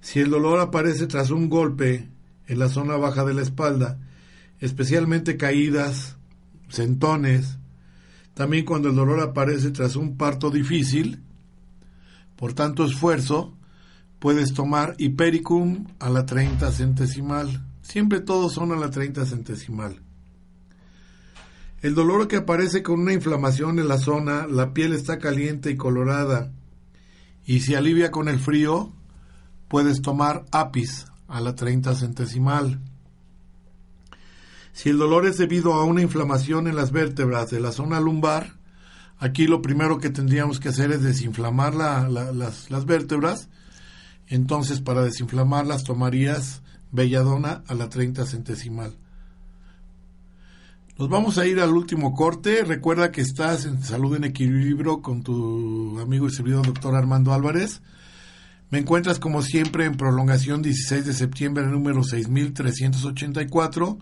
[0.00, 2.08] Si el dolor aparece tras un golpe
[2.46, 3.98] en la zona baja de la espalda,
[4.60, 6.16] especialmente caídas,
[6.68, 7.58] sentones,
[8.34, 11.20] también cuando el dolor aparece tras un parto difícil,
[12.36, 13.56] por tanto esfuerzo,
[14.20, 17.66] puedes tomar hipericum a la 30 centesimal.
[17.82, 20.05] Siempre todos son a la 30 centesimal.
[21.86, 25.76] El dolor que aparece con una inflamación en la zona, la piel está caliente y
[25.76, 26.50] colorada,
[27.44, 28.92] y se alivia con el frío,
[29.68, 32.80] puedes tomar apis a la 30 centesimal.
[34.72, 38.54] Si el dolor es debido a una inflamación en las vértebras de la zona lumbar,
[39.18, 43.48] aquí lo primero que tendríamos que hacer es desinflamar la- la- las, las vértebras.
[44.26, 48.96] Entonces, para desinflamarlas, tomarías belladona a la 30 centesimal.
[50.98, 52.64] Nos vamos a ir al último corte.
[52.64, 57.82] Recuerda que estás en Salud en Equilibrio con tu amigo y servidor doctor Armando Álvarez.
[58.70, 63.98] Me encuentras como siempre en prolongación 16 de septiembre, número 6384,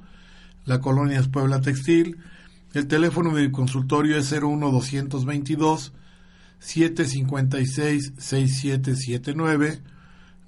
[0.66, 2.18] la colonia es Puebla Textil.
[2.74, 5.92] El teléfono de mi consultorio es 01222
[6.60, 9.82] 756 6779.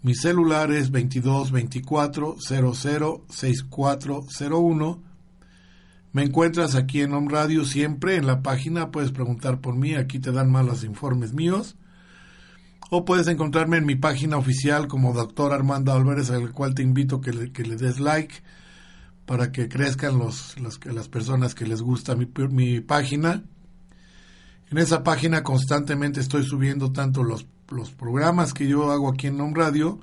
[0.02, 5.15] Mi celular es 2224 006401.
[6.12, 10.18] Me encuentras aquí en Home Radio siempre en la página, puedes preguntar por mí, aquí
[10.18, 11.76] te dan más los informes míos.
[12.88, 17.20] O puedes encontrarme en mi página oficial como Doctor Armando Álvarez, al cual te invito
[17.20, 18.36] que le, que le des like
[19.26, 23.42] para que crezcan los, las personas que les gusta mi, mi página.
[24.70, 29.40] En esa página constantemente estoy subiendo tanto los, los programas que yo hago aquí en
[29.40, 29.98] Home Radio,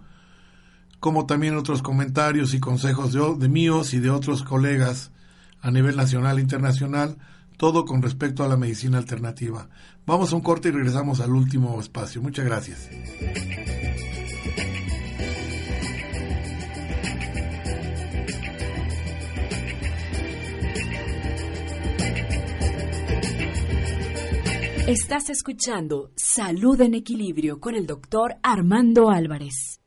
[0.99, 5.12] como también otros comentarios y consejos de, de míos y de otros colegas
[5.63, 7.17] a nivel nacional e internacional,
[7.57, 9.69] todo con respecto a la medicina alternativa.
[10.05, 12.21] Vamos a un corte y regresamos al último espacio.
[12.21, 12.89] Muchas gracias.
[24.85, 29.82] Estás escuchando Salud en Equilibrio con el doctor Armando Álvarez.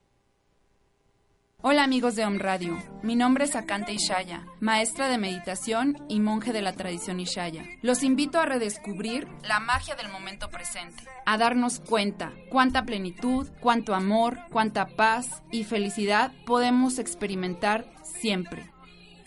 [1.68, 6.52] Hola amigos de Om Radio, mi nombre es Akante Ishaya, maestra de meditación y monje
[6.52, 7.64] de la tradición Ishaya.
[7.82, 13.96] Los invito a redescubrir la magia del momento presente, a darnos cuenta cuánta plenitud, cuánto
[13.96, 18.70] amor, cuánta paz y felicidad podemos experimentar siempre.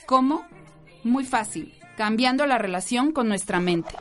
[0.05, 0.45] ¿Cómo?
[1.03, 3.97] Muy fácil, cambiando la relación con nuestra mente.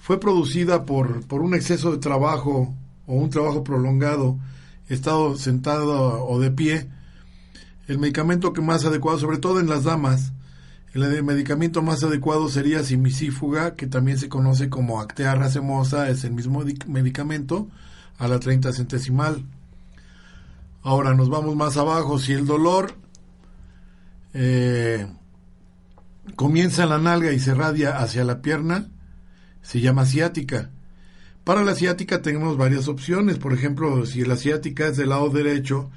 [0.01, 2.73] fue producida por, por un exceso de trabajo
[3.05, 4.39] o un trabajo prolongado,
[4.89, 6.89] estado sentado o de pie,
[7.87, 10.33] el medicamento que más adecuado, sobre todo en las damas,
[10.93, 16.31] el medicamento más adecuado sería simisífuga, que también se conoce como actea racemosa, es el
[16.31, 17.69] mismo medicamento,
[18.17, 19.45] a la 30 centesimal.
[20.81, 22.95] Ahora nos vamos más abajo, si el dolor
[24.33, 25.07] eh,
[26.35, 28.89] comienza en la nalga y se radia hacia la pierna,
[29.61, 30.69] se llama ciática.
[31.43, 33.37] Para la ciática tenemos varias opciones.
[33.37, 35.89] Por ejemplo, si la ciática es del lado derecho,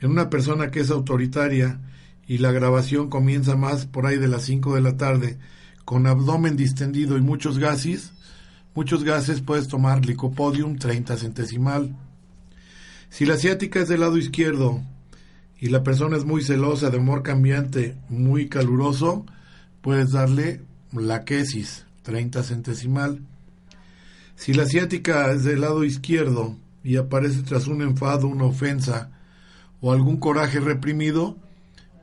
[0.00, 1.80] en una persona que es autoritaria
[2.26, 5.38] y la grabación comienza más por ahí de las 5 de la tarde,
[5.84, 8.12] con abdomen distendido y muchos gases,
[8.74, 11.96] muchos gases puedes tomar licopodium 30 centesimal.
[13.10, 14.82] Si la ciática es del lado izquierdo
[15.58, 19.26] y la persona es muy celosa, de humor cambiante, muy caluroso,
[19.80, 23.20] puedes darle laquesis 30 centesimal.
[24.34, 29.10] Si la ciática es del lado izquierdo y aparece tras un enfado, una ofensa
[29.82, 31.36] o algún coraje reprimido,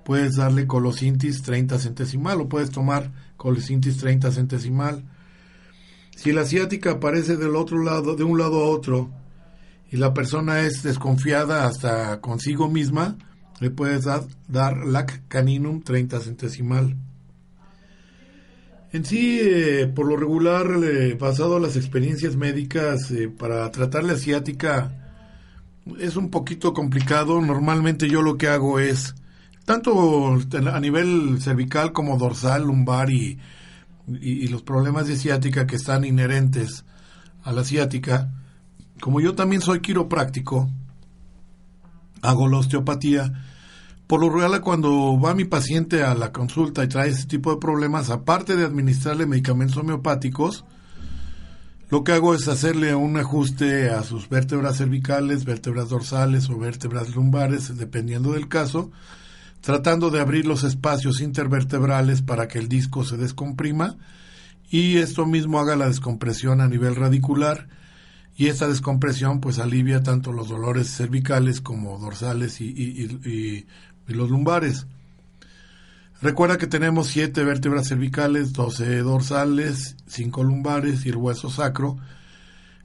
[0.03, 5.03] puedes darle colosintis 30 centesimal o puedes tomar colosintis 30 centesimal.
[6.15, 9.09] Si la ciática aparece del otro lado, de un lado a otro,
[9.91, 13.17] y la persona es desconfiada hasta consigo misma,
[13.59, 16.95] le puedes dar, dar lac caninum 30 centesimal.
[18.95, 24.05] En sí, eh, por lo regular, eh, basado en las experiencias médicas, eh, para tratar
[24.05, 24.93] la asiática
[25.99, 27.41] es un poquito complicado.
[27.41, 29.13] Normalmente yo lo que hago es,
[29.65, 30.39] tanto
[30.71, 33.37] a nivel cervical como dorsal, lumbar y,
[34.07, 36.85] y, y los problemas de ciática que están inherentes
[37.43, 38.31] a la ciática,
[39.01, 40.69] como yo también soy quiropráctico,
[42.21, 43.54] hago la osteopatía,
[44.07, 47.59] por lo real, cuando va mi paciente a la consulta y trae ese tipo de
[47.59, 50.65] problemas, aparte de administrarle medicamentos homeopáticos,
[51.89, 57.15] lo que hago es hacerle un ajuste a sus vértebras cervicales, vértebras dorsales o vértebras
[57.15, 58.91] lumbares, dependiendo del caso,
[59.61, 63.97] tratando de abrir los espacios intervertebrales para que el disco se descomprima
[64.69, 67.67] y esto mismo haga la descompresión a nivel radicular.
[68.37, 73.65] Y esta descompresión pues alivia tanto los dolores cervicales como dorsales y, y,
[74.13, 74.85] los lumbares.
[76.21, 81.97] Recuerda que tenemos siete vértebras cervicales, 12 dorsales, 5 lumbares y el hueso sacro,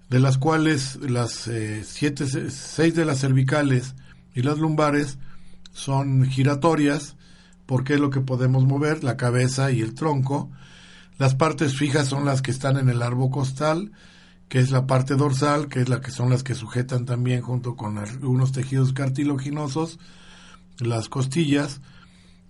[0.08, 3.94] de las cuales las eh, de las cervicales
[4.34, 5.18] y las lumbares
[5.72, 7.16] son giratorias,
[7.66, 10.50] porque es lo que podemos mover, la cabeza y el tronco.
[11.16, 13.92] Las partes fijas son las que están en el árbol costal,
[14.48, 17.76] que es la parte dorsal, que es la que son las que sujetan también junto
[17.76, 20.00] con algunos tejidos cartilaginosos,
[20.81, 21.81] las costillas.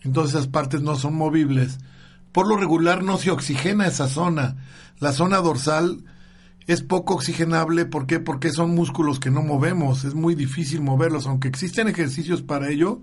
[0.03, 1.79] Entonces esas partes no son movibles.
[2.33, 4.57] Por lo regular no se oxigena esa zona.
[4.99, 6.05] La zona dorsal
[6.67, 7.87] es poco oxigenable.
[7.87, 8.21] ¿Por qué?
[8.21, 10.05] Porque son músculos que no movemos.
[10.05, 11.27] Es muy difícil moverlos.
[11.27, 13.03] Aunque existen ejercicios para ello,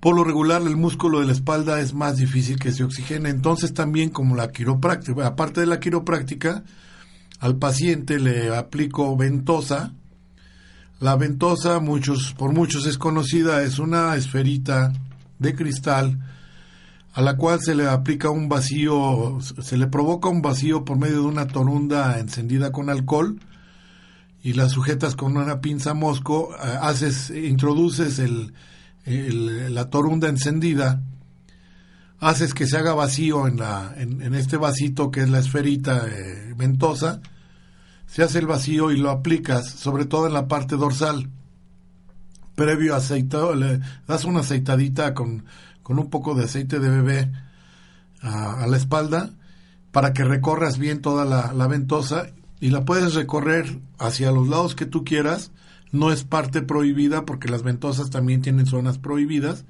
[0.00, 3.28] por lo regular el músculo de la espalda es más difícil que se oxigene.
[3.28, 6.64] Entonces también como la quiropráctica, aparte de la quiropráctica,
[7.38, 9.92] al paciente le aplico ventosa.
[10.98, 14.92] La ventosa, muchos, por muchos es conocida, es una esferita
[15.38, 16.18] de cristal
[17.12, 21.16] a la cual se le aplica un vacío, se le provoca un vacío por medio
[21.16, 23.40] de una torunda encendida con alcohol
[24.42, 28.52] y la sujetas con una pinza mosco, eh, haces, introduces el,
[29.74, 31.02] la torunda encendida,
[32.20, 36.54] haces que se haga vacío en, la, en, este vasito que es la esferita eh,
[36.56, 37.20] ventosa,
[38.06, 41.30] se hace el vacío y lo aplicas, sobre todo en la parte dorsal.
[42.54, 45.44] Previo aceitado, le das una aceitadita con
[45.86, 47.30] con un poco de aceite de bebé
[48.20, 49.30] a, la espalda
[49.92, 52.26] para que recorras bien toda la, la, ventosa
[52.58, 55.52] y la puedes recorrer hacia los lados que tú quieras.
[55.92, 59.64] No es parte prohibida porque las ventosas también tienen zonas prohibidas.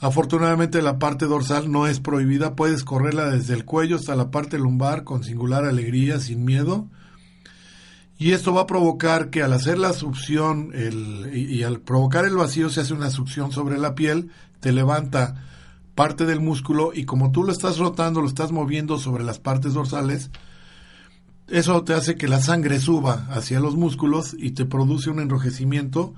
[0.00, 4.58] Afortunadamente la parte dorsal no es prohibida, puedes correrla desde el cuello hasta la parte
[4.58, 6.88] lumbar con singular alegría, sin miedo.
[8.16, 12.24] Y esto va a provocar que al hacer la succión el, y, y, al provocar
[12.24, 14.30] el vacío se hace una succión sobre la piel
[14.64, 15.34] te levanta
[15.94, 19.74] parte del músculo y como tú lo estás rotando, lo estás moviendo sobre las partes
[19.74, 20.30] dorsales,
[21.48, 26.14] eso te hace que la sangre suba hacia los músculos y te produce un enrojecimiento,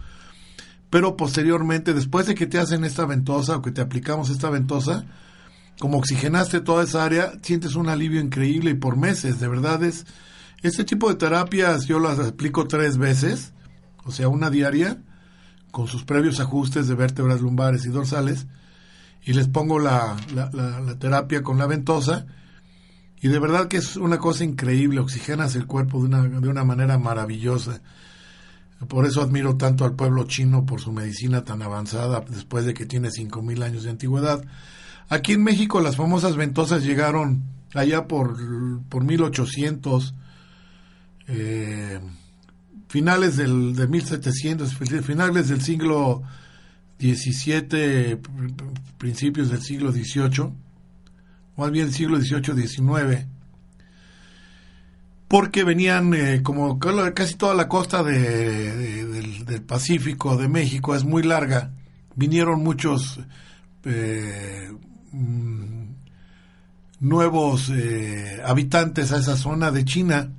[0.88, 5.04] pero posteriormente, después de que te hacen esta ventosa o que te aplicamos esta ventosa,
[5.80, 10.06] como oxigenaste toda esa área, sientes un alivio increíble y por meses, de verdad es...
[10.66, 13.52] Este tipo de terapias yo las aplico tres veces,
[14.04, 15.00] o sea, una diaria,
[15.70, 18.48] con sus previos ajustes de vértebras lumbares y dorsales
[19.22, 20.16] y les pongo la,
[20.98, 22.26] terapia con la ventosa
[23.20, 26.64] y de verdad que es una cosa increíble, oxigenas el cuerpo de una, de una
[26.64, 27.80] manera maravillosa.
[28.88, 32.86] Por eso admiro tanto al pueblo chino por su medicina tan avanzada después de que
[32.86, 34.44] tiene 5.000 años de antigüedad.
[35.08, 38.36] Aquí en México las famosas ventosas llegaron allá por,
[38.88, 40.14] por 1800.
[41.28, 41.98] Eh,
[42.88, 46.22] finales del, de 1700, finales del siglo
[47.00, 48.18] XVII,
[48.96, 50.52] principios del siglo XVIII,
[51.56, 53.26] más bien siglo XVIII-XIX,
[55.26, 61.24] porque venían, eh, como casi toda la costa de, del, Pacífico, de México, es muy
[61.24, 61.72] larga,
[62.14, 63.18] vinieron muchos
[63.84, 64.70] eh,
[65.10, 65.86] mm,
[67.00, 67.72] nuevos
[68.44, 70.30] habitantes a esa zona de China,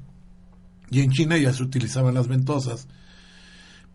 [0.90, 2.88] y en China ya se utilizaban las ventosas.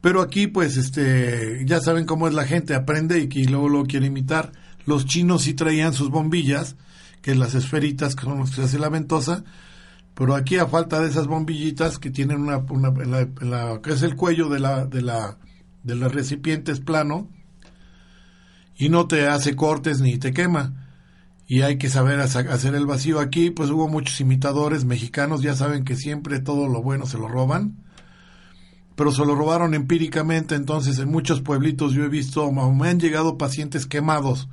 [0.00, 3.84] Pero aquí, pues, este, ya saben cómo es la gente, aprende y que luego lo
[3.84, 4.52] quiere imitar.
[4.84, 6.76] Los chinos sí traían sus bombillas,
[7.22, 9.44] que las esferitas que son las que se hace la ventosa,
[10.14, 12.92] pero aquí a falta de esas bombillitas que tienen una, una
[13.80, 15.38] que es el cuello de la, de la,
[15.84, 17.28] de la recipiente es plano
[18.76, 20.81] y no te hace cortes ni te quema
[21.52, 25.84] y hay que saber hacer el vacío aquí, pues hubo muchos imitadores mexicanos, ya saben
[25.84, 27.76] que siempre todo lo bueno se lo roban,
[28.96, 33.36] pero se lo robaron empíricamente, entonces en muchos pueblitos yo he visto, me han llegado
[33.36, 34.48] pacientes quemados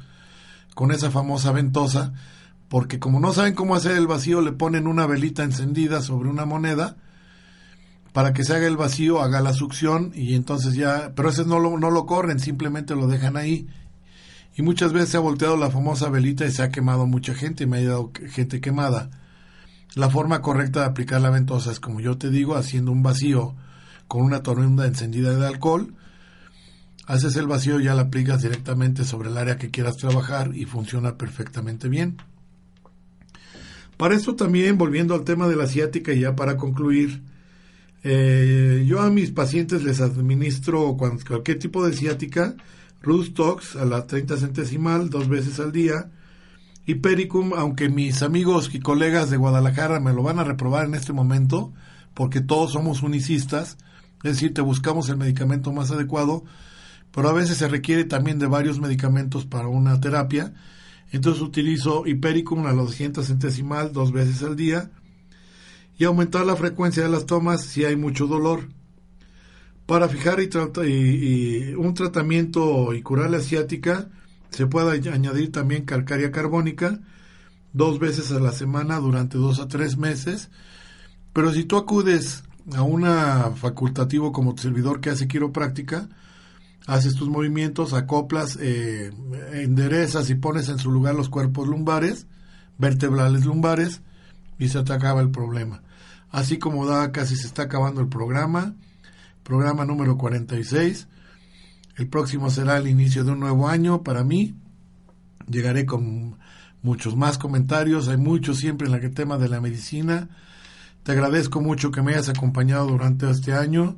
[0.75, 2.11] con esa famosa ventosa,
[2.67, 6.43] porque como no saben cómo hacer el vacío, le ponen una velita encendida sobre una
[6.43, 6.97] moneda,
[8.11, 11.59] para que se haga el vacío, haga la succión y entonces ya, pero ese no
[11.59, 13.69] lo, no lo corren, simplemente lo dejan ahí
[14.59, 17.65] y muchas veces se ha volteado la famosa velita y se ha quemado mucha gente,
[17.65, 19.09] me ha dado gente quemada.
[19.95, 23.55] La forma correcta de aplicar la ventosa es como yo te digo, haciendo un vacío
[24.09, 25.95] con una tormenta encendida de alcohol.
[27.05, 30.65] Haces el vacío y ya la aplicas directamente sobre el área que quieras trabajar y
[30.65, 32.17] funciona perfectamente bien.
[33.95, 37.23] Para esto también, volviendo al tema de la ciática y ya para concluir,
[38.03, 42.57] eh, yo a mis pacientes les administro cualquier tipo de ciática,
[43.01, 46.11] Rustox a la 30 centesimal dos veces al día.
[46.85, 50.95] Y Pericum, aunque mis amigos y colegas de Guadalajara me lo van a reprobar en
[50.95, 51.71] este momento,
[52.13, 53.77] porque todos somos unicistas,
[54.23, 56.43] es decir, te buscamos el medicamento más adecuado,
[57.11, 60.53] pero a veces se requiere también de varios medicamentos para una terapia.
[61.11, 64.91] Entonces utilizo Hipericum a la 200 centesimal dos veces al día
[65.97, 68.69] y aumentar la frecuencia de las tomas si hay mucho dolor.
[69.89, 74.07] Para fijar y, un tratamiento y curar la asiática,
[74.51, 76.99] se puede añadir también calcárea carbónica
[77.73, 80.51] dos veces a la semana durante dos a tres meses.
[81.33, 82.43] Pero si tú acudes
[82.75, 86.07] a una facultativo como tu servidor que hace quiropráctica,
[86.85, 89.09] haces tus movimientos, acoplas, eh,
[89.53, 92.27] enderezas y pones en su lugar los cuerpos lumbares,
[92.77, 94.03] vertebrales lumbares,
[94.59, 95.81] y se te acaba el problema.
[96.29, 98.75] Así como da, casi se está acabando el programa,
[99.49, 101.07] programa número 46.
[101.97, 104.53] El próximo será el inicio de un nuevo año para mí.
[105.49, 106.37] Llegaré con
[106.83, 110.29] muchos más comentarios, hay muchos siempre en el tema de la medicina.
[111.01, 113.97] Te agradezco mucho que me hayas acompañado durante este año.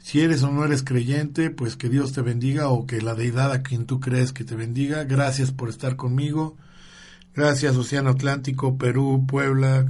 [0.00, 3.52] Si eres o no eres creyente, pues que Dios te bendiga o que la deidad
[3.52, 5.04] a quien tú crees que te bendiga.
[5.04, 6.56] Gracias por estar conmigo.
[7.32, 9.86] Gracias Océano Atlántico, Perú, Puebla,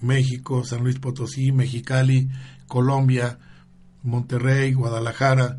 [0.00, 2.28] México, San Luis Potosí, Mexicali,
[2.68, 3.40] Colombia,
[4.02, 5.58] Monterrey, Guadalajara.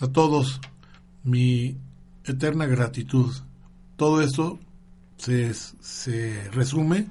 [0.00, 0.60] A todos
[1.24, 1.76] mi
[2.24, 3.34] eterna gratitud.
[3.96, 4.58] Todo esto
[5.16, 7.06] se, se resume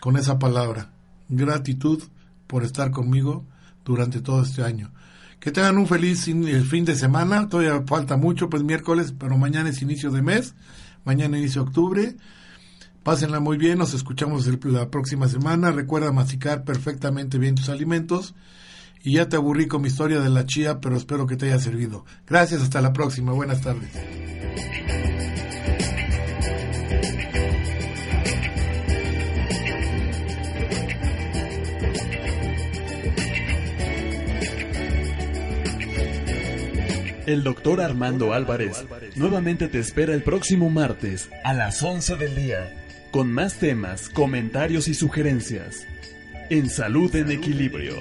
[0.00, 0.90] con esa palabra.
[1.28, 2.02] Gratitud
[2.46, 3.44] por estar conmigo
[3.84, 4.90] durante todo este año.
[5.38, 7.48] Que tengan un feliz fin- fin de semana.
[7.48, 10.54] Todavía falta mucho, pues miércoles, pero mañana es inicio de mes.
[11.04, 12.16] Mañana inicio de octubre.
[13.04, 13.78] Pásenla muy bien.
[13.78, 15.70] Nos escuchamos la próxima semana.
[15.70, 18.34] Recuerda masticar perfectamente bien tus alimentos.
[19.02, 21.58] Y ya te aburrí con mi historia de la chía, pero espero que te haya
[21.58, 22.04] servido.
[22.26, 23.32] Gracias, hasta la próxima.
[23.32, 23.90] Buenas tardes.
[37.26, 38.84] El doctor Armando Álvarez
[39.14, 42.80] nuevamente te espera el próximo martes a las 11 del día
[43.12, 45.86] con más temas, comentarios y sugerencias
[46.50, 47.94] en Salud en Equilibrio.